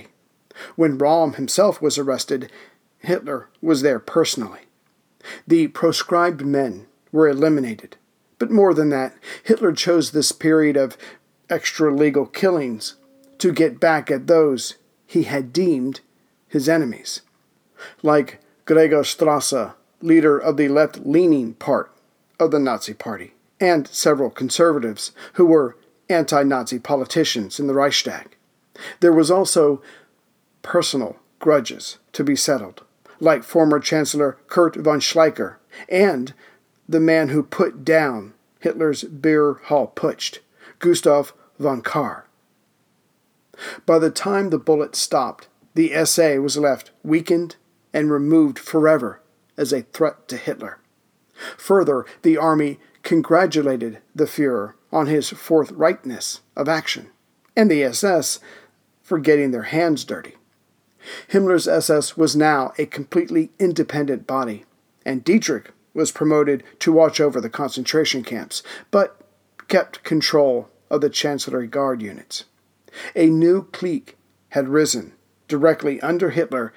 When 0.76 0.99
Röhm 0.99 1.34
himself 1.34 1.80
was 1.82 1.99
arrested, 1.99 2.50
Hitler 2.99 3.49
was 3.61 3.82
there 3.82 3.99
personally. 3.99 4.61
The 5.46 5.68
proscribed 5.68 6.44
men 6.44 6.87
were 7.12 7.28
eliminated. 7.28 7.96
But 8.44 8.50
more 8.50 8.74
than 8.74 8.90
that, 8.90 9.14
Hitler 9.42 9.72
chose 9.72 10.10
this 10.10 10.30
period 10.30 10.76
of 10.76 10.98
extra 11.48 11.90
legal 11.90 12.26
killings 12.26 12.96
to 13.38 13.50
get 13.50 13.80
back 13.80 14.10
at 14.10 14.26
those 14.26 14.74
he 15.06 15.22
had 15.22 15.50
deemed 15.50 16.02
his 16.46 16.68
enemies, 16.68 17.22
like 18.02 18.40
Gregor 18.66 19.00
Strasser, 19.00 19.72
leader 20.02 20.36
of 20.36 20.58
the 20.58 20.68
left 20.68 21.06
leaning 21.06 21.54
part 21.54 21.90
of 22.38 22.50
the 22.50 22.58
Nazi 22.58 22.92
Party, 22.92 23.32
and 23.58 23.88
several 23.88 24.28
conservatives 24.28 25.12
who 25.32 25.46
were 25.46 25.78
anti 26.10 26.42
Nazi 26.42 26.78
politicians 26.78 27.58
in 27.58 27.66
the 27.66 27.72
Reichstag. 27.72 28.36
There 29.00 29.14
was 29.14 29.30
also 29.30 29.80
personal 30.60 31.16
grudges 31.38 31.96
to 32.12 32.22
be 32.22 32.36
settled, 32.36 32.82
like 33.20 33.42
former 33.42 33.80
Chancellor 33.80 34.36
Kurt 34.48 34.76
von 34.76 35.00
Schleicher 35.00 35.56
and 35.88 36.34
the 36.86 37.00
man 37.00 37.30
who 37.30 37.42
put 37.42 37.86
down 37.86 38.33
Hitler's 38.64 39.04
beer 39.04 39.61
hall 39.64 39.92
putsch, 39.94 40.38
Gustav 40.78 41.35
von 41.59 41.83
Kahr. 41.83 42.25
By 43.85 43.99
the 43.99 44.11
time 44.11 44.49
the 44.49 44.59
bullet 44.59 44.97
stopped, 44.97 45.49
the 45.75 45.92
SA 46.06 46.37
was 46.37 46.56
left 46.56 46.90
weakened 47.02 47.56
and 47.92 48.11
removed 48.11 48.59
forever 48.59 49.21
as 49.59 49.71
a 49.71 49.83
threat 49.83 50.26
to 50.28 50.38
Hitler. 50.38 50.78
Further, 51.59 52.06
the 52.23 52.38
army 52.38 52.80
congratulated 53.02 53.99
the 54.14 54.25
Fuhrer 54.25 54.73
on 54.90 55.09
his 55.09 55.28
forthrightness 55.28 56.40
of 56.56 56.66
action, 56.66 57.11
and 57.54 57.71
the 57.71 57.85
SS 57.85 58.40
for 59.02 59.18
getting 59.18 59.50
their 59.50 59.64
hands 59.64 60.06
dirty. 60.06 60.37
Himmler's 61.28 61.68
SS 61.68 62.16
was 62.16 62.35
now 62.35 62.73
a 62.78 62.87
completely 62.87 63.50
independent 63.59 64.26
body, 64.26 64.64
and 65.04 65.23
Dietrich 65.23 65.71
was 65.94 66.12
promoted 66.12 66.62
to 66.80 66.92
watch 66.92 67.20
over 67.20 67.40
the 67.40 67.48
concentration 67.48 68.22
camps, 68.22 68.62
but 68.90 69.20
kept 69.68 70.02
control 70.04 70.68
of 70.90 71.00
the 71.00 71.08
Chancellery 71.08 71.66
Guard 71.66 72.02
units. 72.02 72.44
A 73.16 73.26
new 73.26 73.64
clique 73.72 74.16
had 74.50 74.68
risen 74.68 75.14
directly 75.48 76.00
under 76.00 76.30
Hitler 76.30 76.72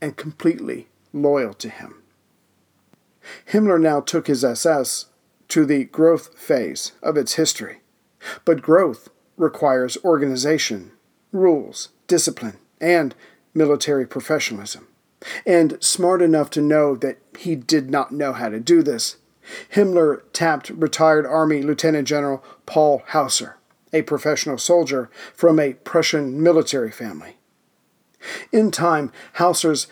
and 0.00 0.16
completely 0.16 0.88
loyal 1.12 1.54
to 1.54 1.68
him. 1.68 2.02
Himmler 3.50 3.80
now 3.80 4.00
took 4.00 4.26
his 4.26 4.44
SS 4.44 5.06
to 5.48 5.64
the 5.64 5.84
growth 5.84 6.38
phase 6.38 6.92
of 7.02 7.16
its 7.16 7.34
history. 7.34 7.80
But 8.44 8.62
growth 8.62 9.08
requires 9.36 9.98
organization, 10.04 10.92
rules, 11.32 11.90
discipline, 12.06 12.58
and 12.80 13.14
military 13.54 14.06
professionalism. 14.06 14.88
And 15.46 15.82
smart 15.82 16.22
enough 16.22 16.50
to 16.50 16.60
know 16.60 16.96
that 16.96 17.18
he 17.38 17.56
did 17.56 17.90
not 17.90 18.12
know 18.12 18.32
how 18.32 18.48
to 18.48 18.60
do 18.60 18.82
this, 18.82 19.16
Himmler 19.72 20.22
tapped 20.32 20.70
retired 20.70 21.26
Army 21.26 21.62
Lieutenant 21.62 22.08
General 22.08 22.42
Paul 22.66 23.02
Hausser, 23.08 23.54
a 23.92 24.02
professional 24.02 24.58
soldier 24.58 25.10
from 25.34 25.60
a 25.60 25.74
Prussian 25.74 26.42
military 26.42 26.90
family. 26.90 27.36
In 28.52 28.70
time, 28.70 29.12
Hausser's 29.34 29.86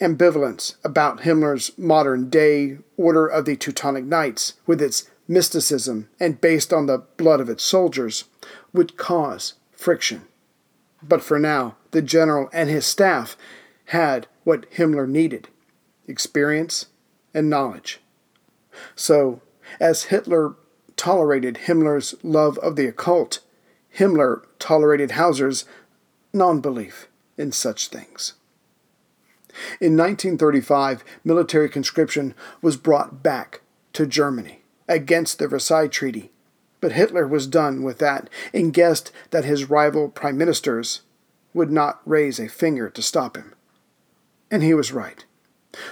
ambivalence 0.00 0.76
about 0.84 1.20
Himmler's 1.20 1.76
modern 1.78 2.28
day 2.28 2.78
Order 2.96 3.26
of 3.26 3.44
the 3.44 3.56
Teutonic 3.56 4.04
Knights, 4.04 4.54
with 4.66 4.80
its 4.80 5.08
mysticism 5.28 6.08
and 6.20 6.40
based 6.40 6.72
on 6.72 6.86
the 6.86 6.98
blood 7.16 7.40
of 7.40 7.48
its 7.48 7.62
soldiers, 7.62 8.24
would 8.72 8.96
cause 8.96 9.54
friction. 9.72 10.22
But 11.02 11.22
for 11.22 11.38
now, 11.38 11.76
the 11.90 12.02
general 12.02 12.48
and 12.52 12.68
his 12.70 12.86
staff 12.86 13.36
had 13.86 14.26
what 14.44 14.70
Himmler 14.72 15.08
needed 15.08 15.48
experience 16.06 16.86
and 17.32 17.50
knowledge. 17.50 18.00
So, 18.94 19.40
as 19.80 20.04
Hitler 20.04 20.54
tolerated 20.96 21.60
Himmler's 21.66 22.14
love 22.22 22.58
of 22.58 22.76
the 22.76 22.86
occult, 22.86 23.40
Himmler 23.96 24.44
tolerated 24.58 25.10
Hausser's 25.10 25.64
non 26.32 26.60
belief 26.60 27.08
in 27.36 27.52
such 27.52 27.88
things. 27.88 28.34
In 29.80 29.96
1935, 29.96 31.04
military 31.22 31.68
conscription 31.68 32.34
was 32.60 32.76
brought 32.76 33.22
back 33.22 33.60
to 33.92 34.06
Germany 34.06 34.62
against 34.88 35.38
the 35.38 35.46
Versailles 35.46 35.88
Treaty, 35.88 36.32
but 36.80 36.92
Hitler 36.92 37.26
was 37.26 37.46
done 37.46 37.82
with 37.82 37.98
that 37.98 38.28
and 38.52 38.74
guessed 38.74 39.12
that 39.30 39.44
his 39.44 39.70
rival 39.70 40.08
prime 40.08 40.36
ministers 40.36 41.02
would 41.54 41.70
not 41.70 42.00
raise 42.04 42.40
a 42.40 42.48
finger 42.48 42.90
to 42.90 43.00
stop 43.00 43.36
him. 43.36 43.54
And 44.54 44.62
he 44.62 44.72
was 44.72 44.92
right. 44.92 45.24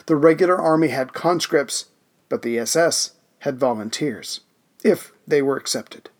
The 0.06 0.14
regular 0.14 0.56
army 0.56 0.86
had 0.86 1.12
conscripts, 1.12 1.86
but 2.28 2.42
the 2.42 2.60
SS 2.60 3.10
had 3.40 3.58
volunteers, 3.58 4.42
if 4.84 5.10
they 5.26 5.42
were 5.42 5.56
accepted. 5.56 6.10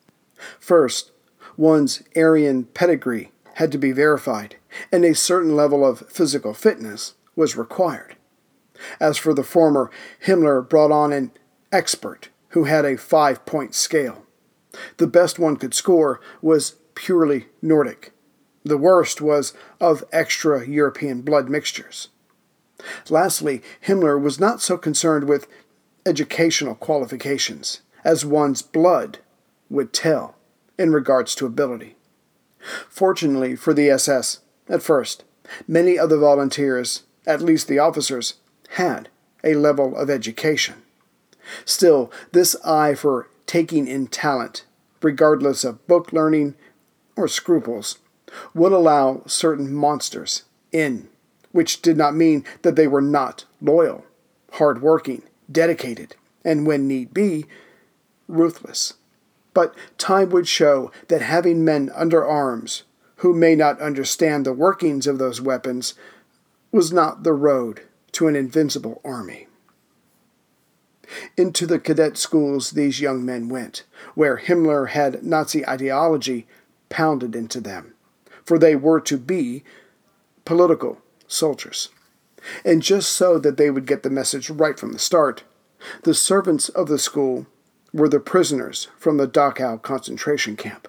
First, 0.59 1.13
one's 1.57 2.03
Aryan 2.17 2.65
pedigree 2.65 3.31
had 3.55 3.71
to 3.71 3.79
be 3.79 3.93
verified, 3.93 4.57
and 4.91 5.05
a 5.05 5.15
certain 5.15 5.55
level 5.55 5.87
of 5.87 6.11
physical 6.11 6.53
fitness 6.53 7.15
was 7.37 7.57
required. 7.57 8.17
As 8.99 9.17
for 9.17 9.33
the 9.33 9.45
former, 9.45 9.89
Himmler 10.27 10.69
brought 10.69 10.91
on 10.91 11.13
an 11.13 11.31
expert 11.71 12.29
who 12.49 12.65
had 12.65 12.85
a 12.85 12.97
five 12.97 13.47
point 13.47 13.73
scale. 13.73 14.27
The 14.97 15.07
best 15.07 15.39
one 15.39 15.57
could 15.57 15.75
score 15.75 16.21
was 16.41 16.75
purely 16.97 17.47
Nordic. 17.63 18.11
The 18.65 18.79
worst 18.79 19.21
was 19.21 19.55
of 19.81 20.03
extra 20.11 20.67
European 20.67 21.21
blood 21.21 21.49
mixtures. 21.49 22.09
Lastly, 23.09 23.63
Himmler 23.87 24.21
was 24.21 24.41
not 24.41 24.61
so 24.61 24.77
concerned 24.77 25.25
with 25.25 25.47
educational 26.05 26.75
qualifications 26.75 27.81
as 28.05 28.25
one's 28.25 28.63
blood 28.63 29.19
would 29.71 29.93
tell 29.93 30.37
in 30.79 30.93
regards 30.93 31.35
to 31.37 31.47
ability. 31.47 31.97
Fortunately 32.89 33.57
for 33.57 33.75
the 33.75 33.91
SS, 33.91 34.41
at 34.69 34.83
first, 34.83 35.25
many 35.67 35.99
of 35.99 36.09
the 36.11 36.19
volunteers, 36.19 37.03
at 37.27 37.43
least 37.43 37.69
the 37.69 37.79
officers, 37.79 38.35
had 38.71 39.09
a 39.45 39.55
level 39.55 39.97
of 39.97 40.09
education. 40.09 40.83
Still, 41.65 42.11
this 42.33 42.57
eye 42.65 42.95
for 42.95 43.29
taking 43.47 43.87
in 43.87 44.07
talent, 44.07 44.65
regardless 45.03 45.65
of 45.65 45.87
book 45.87 46.13
learning 46.13 46.55
or 47.17 47.29
scruples, 47.29 47.99
would 48.55 48.73
allow 48.73 49.23
certain 49.27 49.73
monsters 49.73 50.45
in, 50.71 51.09
which 51.53 51.83
did 51.83 51.97
not 51.97 52.15
mean 52.15 52.45
that 52.63 52.77
they 52.77 52.87
were 52.87 53.03
not 53.03 53.45
loyal, 53.61 54.05
hard-working, 54.53 55.23
dedicated, 55.51 56.17
and 56.45 56.67
when 56.67 56.89
need 56.89 57.15
be, 57.15 57.47
ruthless. 58.27 58.95
But 59.55 59.75
time 59.99 60.31
would 60.31 60.49
show 60.49 60.91
that 61.09 61.23
having 61.23 61.65
men 61.65 61.91
under 61.95 62.25
arms 62.25 62.85
who 63.17 63.35
may 63.35 63.55
not 63.55 63.81
understand 63.81 64.45
the 64.45 64.53
workings 64.53 65.07
of 65.07 65.19
those 65.19 65.41
weapons 65.41 65.95
was 66.73 66.93
not 66.93 67.23
the 67.23 67.35
road 67.35 67.83
to 68.13 68.29
an 68.29 68.35
invincible 68.35 69.01
army. 69.05 69.47
Into 71.37 71.67
the 71.67 71.79
cadet 71.79 72.17
schools 72.17 72.71
these 72.71 73.01
young 73.01 73.25
men 73.25 73.51
went, 73.51 73.85
where 74.15 74.39
Himmler 74.39 74.89
had 74.89 75.23
Nazi 75.23 75.67
ideology 75.69 76.47
pounded 76.89 77.37
into 77.37 77.61
them, 77.61 77.95
for 78.45 78.59
they 78.59 78.75
were 78.75 79.01
to 79.03 79.19
be 79.19 79.63
political 80.47 81.02
soldiers. 81.33 81.89
And 82.65 82.83
just 82.83 83.13
so 83.13 83.39
that 83.39 83.57
they 83.57 83.71
would 83.71 83.87
get 83.87 84.03
the 84.03 84.11
message 84.11 84.51
right 84.51 84.79
from 84.79 84.93
the 84.93 84.99
start, 84.99 85.45
the 86.03 86.15
servants 86.15 86.69
of 86.69 86.89
the 86.89 86.99
school 86.99 87.47
were 87.93 88.09
the 88.09 88.21
prisoners 88.21 88.89
from 88.99 89.17
the 89.17 89.29
Dachau 89.29 89.81
concentration 89.81 90.57
camp. 90.57 90.89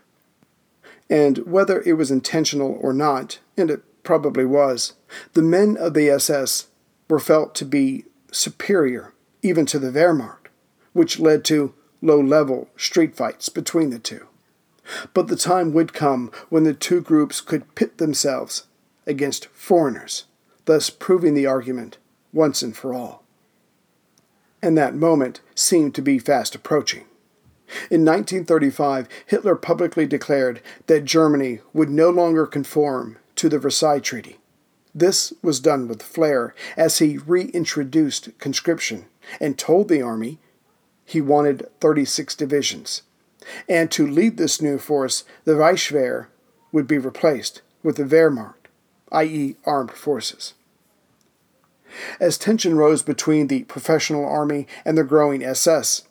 And 1.10 1.40
whether 1.40 1.82
it 1.82 1.94
was 1.94 2.12
intentional 2.12 2.78
or 2.82 2.94
not, 2.94 3.40
and 3.58 3.70
it 3.70 3.84
probably 4.04 4.46
was, 4.46 4.94
the 5.34 5.42
men 5.42 5.78
of 5.78 5.94
the 5.94 6.10
SS 6.10 6.68
were 7.10 7.20
felt 7.20 7.54
to 7.56 7.66
be 7.66 8.06
superior 8.32 9.14
even 9.42 9.66
to 9.68 9.78
the 9.78 9.92
Wehrmacht, 9.92 10.48
which 10.94 11.20
led 11.20 11.44
to 11.46 11.74
low 12.02 12.20
level 12.20 12.70
street 12.78 13.16
fights 13.16 13.50
between 13.50 13.90
the 13.90 14.00
two. 14.00 14.28
But 15.14 15.28
the 15.28 15.36
time 15.36 15.74
would 15.74 15.94
come 15.94 16.32
when 16.50 16.64
the 16.64 16.74
two 16.74 17.02
groups 17.02 17.42
could 17.42 17.76
pit 17.76 17.98
themselves 17.98 18.66
against 19.06 19.48
foreigners, 19.48 20.26
thus 20.66 20.90
proving 20.90 21.34
the 21.34 21.46
argument 21.46 21.98
once 22.32 22.62
and 22.62 22.76
for 22.76 22.94
all. 22.94 23.24
And 24.62 24.78
that 24.78 24.96
moment 24.96 25.42
seemed 25.56 25.94
to 25.96 26.02
be 26.02 26.20
fast 26.20 26.56
approaching. 26.56 27.06
In 27.90 28.06
1935, 28.06 29.08
Hitler 29.26 29.56
publicly 29.56 30.06
declared 30.06 30.62
that 30.88 31.06
Germany 31.06 31.60
would 31.74 31.90
no 31.90 32.10
longer 32.10 32.46
conform 32.46 33.18
to 33.36 33.50
the 33.50 33.60
Versailles 33.60 34.00
Treaty. 34.00 34.38
This 34.96 35.34
was 35.42 35.60
done 35.60 35.88
with 35.88 36.04
flair 36.04 36.54
as 36.78 37.00
he 37.00 37.18
reintroduced 37.18 38.38
conscription 38.38 39.06
and 39.40 39.58
told 39.58 39.90
the 39.90 40.02
army 40.02 40.40
he 41.04 41.20
wanted 41.20 41.68
36 41.80 42.36
divisions. 42.36 43.02
And 43.68 43.92
to 43.92 44.08
lead 44.08 44.38
this 44.38 44.62
new 44.62 44.78
force, 44.78 45.26
the 45.44 45.54
Reichswehr 45.54 46.28
would 46.72 46.88
be 46.88 46.98
replaced 46.98 47.62
with 47.82 47.98
the 47.98 48.04
Wehrmacht, 48.04 48.63
i.e., 49.14 49.56
armed 49.66 49.92
forces. 49.92 50.54
As 52.20 52.38
tension 52.38 52.76
rose 52.76 53.04
between 53.04 53.48
the 53.48 53.64
professional 53.64 54.26
army 54.26 54.68
and 54.84 54.98
the 54.98 55.04
growing 55.04 55.44
SS, 55.44 56.04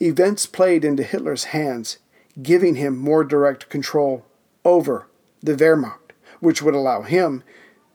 events 0.00 0.46
played 0.46 0.84
into 0.84 1.02
Hitler's 1.02 1.44
hands, 1.44 1.98
giving 2.42 2.76
him 2.76 2.96
more 2.96 3.24
direct 3.24 3.68
control 3.68 4.24
over 4.64 5.06
the 5.42 5.54
Wehrmacht, 5.54 6.12
which 6.40 6.62
would 6.62 6.74
allow 6.74 7.02
him, 7.02 7.42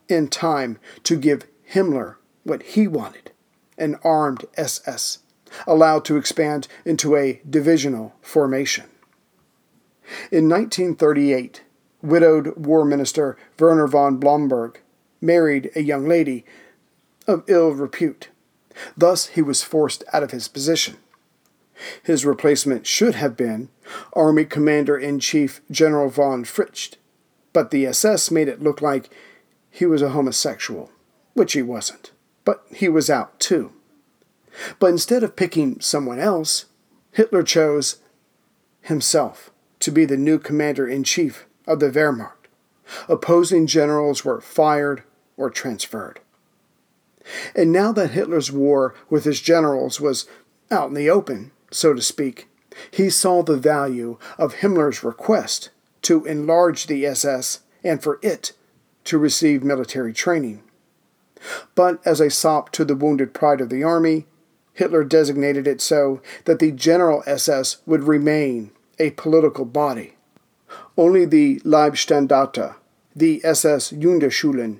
in 0.08 0.28
time, 0.28 0.78
to 1.04 1.18
give 1.18 1.48
Himmler 1.74 2.16
what 2.44 2.64
he 2.64 2.88
wanted 2.88 3.32
an 3.78 3.98
armed 4.04 4.46
SS, 4.58 5.20
allowed 5.66 6.06
to 6.06 6.16
expand 6.16 6.68
into 6.86 7.16
a 7.16 7.42
divisional 7.50 8.14
formation. 8.22 8.86
In 10.32 10.48
1938, 10.48 11.64
widowed 12.02 12.56
War 12.58 12.86
Minister 12.86 13.38
Werner 13.60 13.88
von 13.88 14.18
Blomberg 14.18 14.80
married 15.20 15.72
a 15.76 15.82
young 15.82 16.08
lady 16.08 16.46
of 17.28 17.44
ill 17.48 17.72
repute. 17.72 18.30
Thus, 18.98 19.28
he 19.28 19.42
was 19.42 19.64
forced 19.64 20.04
out 20.12 20.24
of 20.24 20.32
his 20.32 20.48
position. 20.48 20.98
His 22.04 22.26
replacement 22.26 22.86
should 22.86 23.16
have 23.16 23.36
been 23.36 23.70
Army 24.14 24.46
Commander 24.46 24.98
in 24.98 25.20
Chief 25.20 25.62
General 25.70 26.10
von 26.10 26.44
Fritsch, 26.44 26.96
but 27.54 27.72
the 27.72 27.86
SS 27.88 28.32
made 28.32 28.48
it 28.48 28.62
look 28.62 28.82
like 28.82 29.10
he 29.70 29.86
was 29.86 30.02
a 30.02 30.10
homosexual, 30.10 30.92
which 31.34 31.54
he 31.54 31.62
wasn't. 31.62 32.12
But 32.46 32.64
he 32.74 32.88
was 32.88 33.10
out 33.10 33.40
too. 33.40 33.74
But 34.80 34.88
instead 34.88 35.24
of 35.24 35.36
picking 35.36 35.80
someone 35.80 36.20
else, 36.20 36.66
Hitler 37.12 37.44
chose 37.44 37.98
himself 38.82 39.52
to 39.80 39.92
be 39.92 40.06
the 40.06 40.18
new 40.18 40.40
commander 40.40 40.88
in 40.88 41.04
chief 41.04 41.46
of 41.68 41.80
the 41.80 41.90
Wehrmacht. 41.90 42.48
Opposing 43.08 43.68
generals 43.68 44.26
were 44.26 44.42
fired 44.42 45.04
or 45.38 45.50
transferred. 45.50 46.20
And 47.56 47.72
now 47.72 47.92
that 47.92 48.12
Hitler's 48.12 48.52
war 48.52 48.96
with 49.10 49.24
his 49.24 49.40
generals 49.42 50.02
was 50.02 50.28
out 50.70 50.90
in 50.90 50.96
the 50.96 51.10
open, 51.10 51.52
so 51.72 51.94
to 51.94 52.02
speak, 52.02 52.48
he 52.90 53.10
saw 53.10 53.44
the 53.44 53.58
value 53.58 54.18
of 54.38 54.56
Himmler's 54.56 55.04
request 55.04 55.70
to 56.04 56.26
enlarge 56.26 56.88
the 56.88 57.06
SS 57.06 57.60
and 57.84 58.02
for 58.02 58.20
it 58.22 58.54
to 59.06 59.18
receive 59.18 59.64
military 59.64 60.14
training. 60.14 60.64
But 61.76 62.06
as 62.06 62.20
a 62.20 62.30
sop 62.30 62.72
to 62.72 62.86
the 62.86 62.96
wounded 62.96 63.34
pride 63.34 63.62
of 63.62 63.70
the 63.70 63.84
army, 63.84 64.26
Hitler 64.74 65.04
designated 65.04 65.68
it 65.68 65.82
so 65.82 66.22
that 66.46 66.60
the 66.60 66.72
General 66.72 67.24
SS 67.26 67.78
would 67.86 68.04
remain 68.04 68.72
a 69.00 69.12
political 69.12 69.66
body. 69.66 70.16
Only 70.98 71.26
the 71.26 71.60
Leibstandarte, 71.62 72.76
the 73.16 73.42
SS 73.44 73.92
Junkerschulen, 73.92 74.80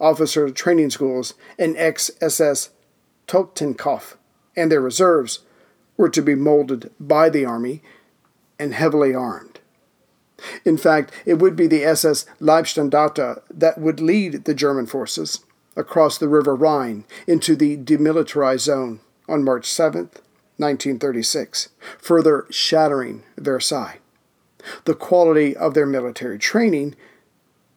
officer 0.00 0.50
training 0.50 0.90
schools, 0.90 1.34
and 1.58 1.76
ex 1.76 2.10
SS 2.20 2.70
Totenkopf 3.26 4.16
and 4.56 4.70
their 4.70 4.80
reserves 4.80 5.40
were 5.96 6.08
to 6.08 6.22
be 6.22 6.34
molded 6.34 6.90
by 6.98 7.28
the 7.28 7.44
Army 7.44 7.82
and 8.58 8.74
heavily 8.74 9.14
armed. 9.14 9.60
In 10.64 10.76
fact, 10.76 11.12
it 11.24 11.34
would 11.34 11.56
be 11.56 11.66
the 11.66 11.84
SS 11.84 12.26
Leibstandarte 12.40 13.42
that 13.50 13.78
would 13.78 14.00
lead 14.00 14.44
the 14.44 14.54
German 14.54 14.86
forces 14.86 15.40
across 15.76 16.18
the 16.18 16.28
River 16.28 16.54
Rhine 16.54 17.04
into 17.26 17.56
the 17.56 17.76
demilitarized 17.76 18.60
zone 18.60 19.00
on 19.28 19.44
March 19.44 19.66
7, 19.66 20.10
1936, 20.56 21.70
further 21.98 22.46
shattering 22.50 23.22
Versailles. 23.36 23.98
The 24.84 24.94
quality 24.94 25.56
of 25.56 25.74
their 25.74 25.86
military 25.86 26.38
training 26.38 26.94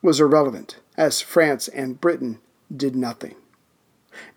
was 0.02 0.20
irrelevant, 0.20 0.78
as 0.96 1.22
France 1.22 1.68
and 1.68 2.00
Britain 2.00 2.40
did 2.76 2.96
nothing. 2.96 3.36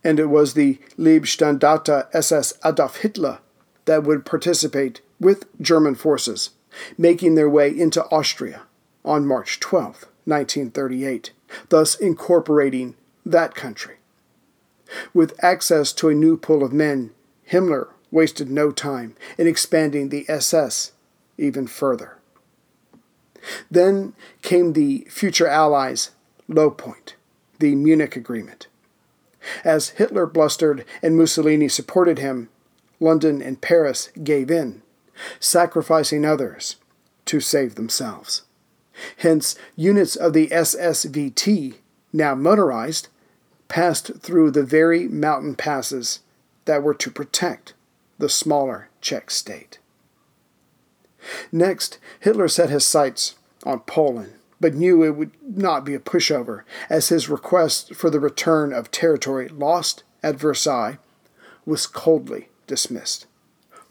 And 0.04 0.18
it 0.20 0.26
was 0.26 0.54
the 0.54 0.78
Leibstandarte 0.98 2.08
SS 2.12 2.54
Adolf 2.64 2.96
Hitler 2.98 3.38
that 3.84 4.04
would 4.04 4.26
participate 4.26 5.00
with 5.18 5.46
German 5.60 5.94
forces, 5.94 6.50
making 6.96 7.34
their 7.34 7.48
way 7.48 7.68
into 7.68 8.04
Austria 8.06 8.62
on 9.04 9.26
March 9.26 9.60
12, 9.60 10.06
1938, 10.24 11.32
thus 11.68 11.94
incorporating 11.94 12.94
that 13.24 13.54
country. 13.54 13.96
With 15.14 15.42
access 15.42 15.92
to 15.94 16.08
a 16.08 16.14
new 16.14 16.36
pool 16.36 16.62
of 16.62 16.72
men, 16.72 17.10
Himmler 17.50 17.88
wasted 18.10 18.50
no 18.50 18.70
time 18.70 19.16
in 19.38 19.46
expanding 19.46 20.08
the 20.08 20.24
SS 20.28 20.92
even 21.38 21.66
further. 21.66 22.19
Then 23.70 24.14
came 24.42 24.72
the 24.72 25.07
future 25.11 25.48
Allies' 25.48 26.11
low 26.48 26.70
point, 26.70 27.14
the 27.59 27.74
Munich 27.74 28.16
Agreement. 28.16 28.66
As 29.64 29.90
Hitler 29.90 30.26
blustered 30.26 30.85
and 31.03 31.16
Mussolini 31.16 31.68
supported 31.68 32.18
him, 32.18 32.48
London 32.98 33.40
and 33.40 33.61
Paris 33.61 34.11
gave 34.22 34.50
in, 34.50 34.83
sacrificing 35.38 36.24
others 36.24 36.76
to 37.26 37.40
save 37.40 37.74
themselves. 37.74 38.42
Hence, 39.18 39.57
units 39.76 40.16
of 40.16 40.35
the 40.35 40.48
SSVT, 40.48 41.76
now 42.12 42.35
motorized, 42.35 43.09
passed 43.68 44.11
through 44.20 44.50
the 44.50 44.64
very 44.64 45.09
mountain 45.09 45.55
passes 45.55 46.20
that 46.66 46.83
were 46.83 46.94
to 46.94 47.11
protect 47.11 47.72
the 48.18 48.29
smaller 48.29 48.88
Czech 49.00 49.31
state. 49.31 49.79
Next, 51.52 51.98
Hitler 52.20 52.48
set 52.48 52.70
his 52.70 52.85
sights 52.85 53.37
on 53.64 53.80
Poland, 53.80 54.35
but 54.61 54.74
knew 54.74 55.02
it 55.02 55.16
would 55.16 55.33
not 55.42 55.85
be 55.85 55.94
a 55.94 56.00
pushover, 56.00 56.62
as 56.88 57.09
his 57.09 57.28
request 57.28 57.94
for 57.94 58.11
the 58.11 58.20
return 58.20 58.72
of 58.72 58.90
territory 58.90 59.48
lost 59.48 60.02
at 60.22 60.37
Versailles 60.37 60.98
was 61.64 61.87
coldly 61.87 62.48
dismissed. 62.66 63.26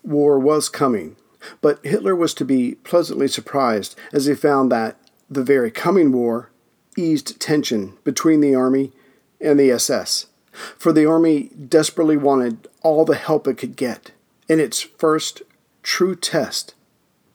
War 0.04 0.40
was 0.40 0.70
coming, 0.70 1.16
but 1.62 1.84
Hitler 1.86 2.16
was 2.16 2.34
to 2.36 2.46
be 2.46 2.76
pleasantly 2.84 3.28
surprised 3.28 3.96
as 4.14 4.26
he 4.26 4.36
found 4.36 4.72
that 4.72 4.98
the 5.30 5.44
very 5.44 5.72
coming 5.72 6.12
war 6.12 6.50
eased 6.98 7.40
tension 7.40 7.98
between 8.04 8.42
the 8.42 8.56
Army 8.56 8.92
and 9.40 9.60
the 9.60 9.72
SS, 9.72 10.28
for 10.52 10.92
the 10.92 11.06
Army 11.06 11.52
desperately 11.68 12.18
wanted 12.18 12.68
all 12.82 13.06
the 13.06 13.16
help 13.16 13.48
it 13.48 13.58
could 13.58 13.76
get 13.76 14.12
in 14.48 14.60
its 14.60 14.82
first 14.82 15.42
true 15.84 16.16
test 16.16 16.74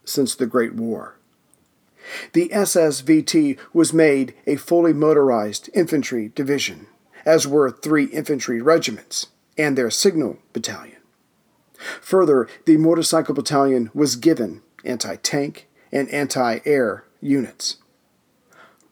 since 0.04 0.34
the 0.34 0.46
Great 0.46 0.74
War. 0.74 1.16
The 2.32 2.48
SSVT 2.50 3.58
was 3.72 3.92
made 3.92 4.34
a 4.46 4.56
fully 4.56 4.92
motorized 4.92 5.70
infantry 5.72 6.30
division, 6.34 6.86
as 7.24 7.46
were 7.46 7.70
three 7.70 8.04
infantry 8.06 8.60
regiments 8.60 9.28
and 9.56 9.76
their 9.76 9.90
signal 9.90 10.38
battalion. 10.52 10.98
Further, 12.00 12.48
the 12.66 12.76
motorcycle 12.76 13.34
battalion 13.34 13.90
was 13.94 14.16
given 14.16 14.62
anti 14.84 15.16
tank 15.16 15.68
and 15.92 16.08
anti 16.10 16.60
air 16.64 17.04
units. 17.20 17.76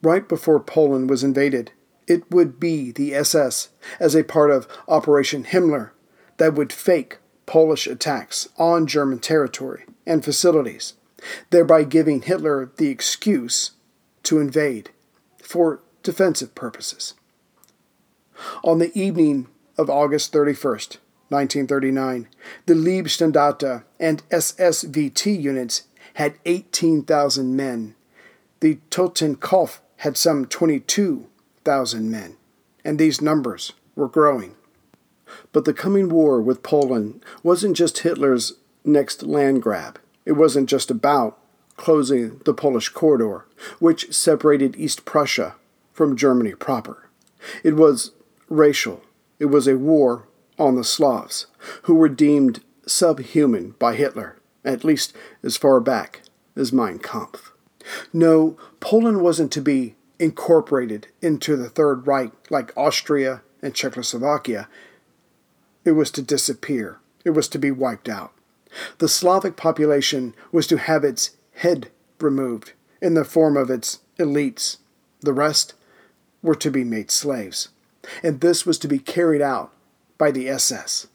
Right 0.03 0.29
before 0.29 0.61
Poland 0.61 1.09
was 1.09 1.23
invaded, 1.23 1.73
it 2.07 2.31
would 2.31 2.59
be 2.59 2.91
the 2.91 3.15
SS, 3.15 3.69
as 4.01 4.15
a 4.15 4.25
part 4.25 4.51
of 4.51 4.67
Operation 4.89 5.45
Himmler, 5.45 5.91
that 6.39 6.55
would 6.55 6.73
fake 6.73 7.19
Polish 7.47 7.87
attacks 7.87 8.49
on 8.59 8.87
German 8.87 9.19
territory 9.19 9.85
and 10.07 10.25
facilities, 10.25 10.95
thereby 11.51 11.85
giving 11.85 12.23
Hitler 12.23 12.71
the 12.77 12.89
excuse 12.89 13.73
to 14.25 14.41
invade 14.41 14.91
for 15.43 15.81
defensive 16.03 16.55
purposes. 16.55 17.15
On 18.65 18.79
the 18.79 18.97
evening 18.99 19.49
of 19.79 19.91
August 19.91 20.33
31st, 20.33 20.99
1939, 21.29 22.29
the 22.67 22.75
Leibstandarte 22.75 23.85
and 23.99 24.29
SSVT 24.29 25.41
units 25.41 25.85
had 26.15 26.35
18,000 26.45 27.57
men. 27.57 27.95
The 28.61 28.79
Totenkopf 28.91 29.79
had 29.99 30.17
some 30.17 30.47
22,000 30.47 32.11
men, 32.11 32.37
and 32.85 32.99
these 32.99 33.21
numbers 33.21 33.73
were 33.97 34.09
growing. 34.09 34.57
But 35.53 35.65
the 35.65 35.73
coming 35.73 36.09
war 36.09 36.41
with 36.41 36.63
Poland 36.63 37.25
wasn't 37.43 37.77
just 37.77 38.01
Hitler's 38.01 38.55
next 38.85 39.23
land 39.23 39.63
grab. 39.63 39.99
It 40.25 40.33
wasn't 40.33 40.69
just 40.69 40.91
about 40.91 41.39
closing 41.77 42.41
the 42.45 42.55
Polish 42.55 42.89
corridor, 42.91 43.47
which 43.79 44.13
separated 44.13 44.77
East 44.77 45.05
Prussia 45.05 45.57
from 45.93 46.17
Germany 46.17 46.55
proper. 46.55 47.09
It 47.65 47.77
was 47.77 48.13
racial. 48.49 49.03
It 49.39 49.47
was 49.47 49.67
a 49.67 49.77
war 49.77 50.29
on 50.59 50.77
the 50.77 50.85
Slavs, 50.85 51.47
who 51.83 51.95
were 51.95 52.09
deemed 52.09 52.63
subhuman 52.87 53.75
by 53.79 53.95
Hitler, 53.95 54.37
at 54.65 54.85
least 54.85 55.15
as 55.43 55.57
far 55.57 55.81
back 55.81 56.23
as 56.55 56.73
Mein 56.73 56.99
Kampf. 56.99 57.53
No, 58.13 58.57
Poland 58.81 59.21
wasn't 59.21 59.51
to 59.53 59.61
be 59.61 59.97
incorporated 60.19 61.09
into 61.21 61.57
the 61.57 61.69
Third 61.69 62.07
Reich 62.07 62.31
like 62.51 62.77
Austria 62.77 63.43
and 63.61 63.75
Czechoslovakia. 63.75 64.69
It 65.85 65.93
was 65.93 66.11
to 66.13 66.23
disappear, 66.23 67.01
it 67.25 67.31
was 67.31 67.49
to 67.49 67.59
be 67.59 67.71
wiped 67.71 68.09
out. 68.09 68.33
The 68.99 69.09
Slavic 69.09 69.57
population 69.57 70.35
was 70.51 70.67
to 70.69 70.79
have 70.79 71.05
its 71.05 71.37
head 71.55 71.91
removed 72.21 72.73
in 73.01 73.15
the 73.15 73.25
form 73.25 73.57
of 73.57 73.71
its 73.71 74.01
elites. 74.19 74.79
The 75.21 75.33
rest 75.33 75.75
were 76.43 76.55
to 76.57 76.71
be 76.71 76.85
made 76.85 77.11
slaves. 77.11 77.69
And 78.23 78.41
this 78.41 78.67
was 78.67 78.79
to 78.79 78.89
be 78.89 78.99
carried 78.99 79.43
out 79.43 79.73
by 80.19 80.31
the 80.31 80.49
SS. 80.49 81.07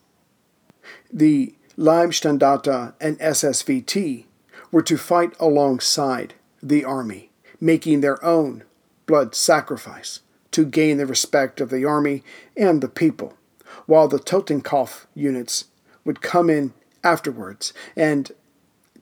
The 1.11 1.55
Leibstandarte 1.77 2.93
and 2.99 3.19
SSVT 3.19 4.25
were 4.71 4.81
to 4.81 4.97
fight 4.97 5.33
alongside 5.39 6.33
the 6.61 6.83
army, 6.83 7.29
making 7.59 8.01
their 8.01 8.23
own 8.23 8.63
blood 9.05 9.35
sacrifice 9.35 10.21
to 10.51 10.65
gain 10.65 10.97
the 10.97 11.05
respect 11.05 11.61
of 11.61 11.69
the 11.69 11.85
army 11.85 12.23
and 12.55 12.81
the 12.81 12.89
people, 12.89 13.37
while 13.85 14.07
the 14.07 14.19
Totenkopf 14.19 15.05
units 15.13 15.65
would 16.03 16.21
come 16.21 16.49
in 16.49 16.73
afterwards 17.07 17.73
and 17.95 18.31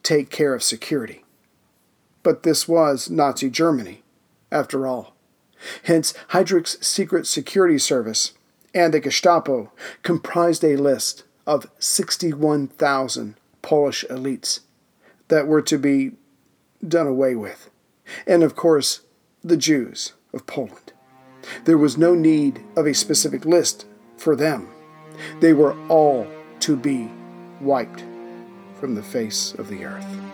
take 0.03 0.29
care 0.29 0.53
of 0.53 0.61
security. 0.61 1.25
But 2.21 2.43
this 2.43 2.67
was 2.67 3.09
Nazi 3.09 3.49
Germany, 3.49 4.03
after 4.51 4.85
all. 4.85 5.15
Hence, 5.83 6.13
Heydrich's 6.29 6.77
secret 6.85 7.25
security 7.25 7.79
service 7.79 8.33
and 8.73 8.93
the 8.93 8.99
Gestapo 8.99 9.71
comprised 10.03 10.63
a 10.63 10.75
list 10.75 11.23
of 11.47 11.69
61,000 11.79 13.35
Polish 13.61 14.05
elites 14.09 14.59
that 15.27 15.47
were 15.47 15.61
to 15.63 15.79
be 15.79 16.11
done 16.87 17.07
away 17.07 17.35
with. 17.35 17.71
And 18.27 18.43
of 18.43 18.55
course, 18.55 19.01
the 19.43 19.57
Jews 19.57 20.13
of 20.33 20.45
Poland. 20.45 20.93
There 21.63 21.77
was 21.77 21.97
no 21.97 22.13
need 22.13 22.63
of 22.75 22.85
a 22.85 22.93
specific 22.93 23.45
list 23.45 23.85
for 24.17 24.35
them. 24.35 24.69
They 25.39 25.53
were 25.53 25.75
all 25.87 26.27
to 26.59 26.75
be 26.75 27.09
wiped 27.61 28.03
from 28.79 28.95
the 28.95 29.03
face 29.03 29.53
of 29.53 29.69
the 29.69 29.85
earth. 29.85 30.24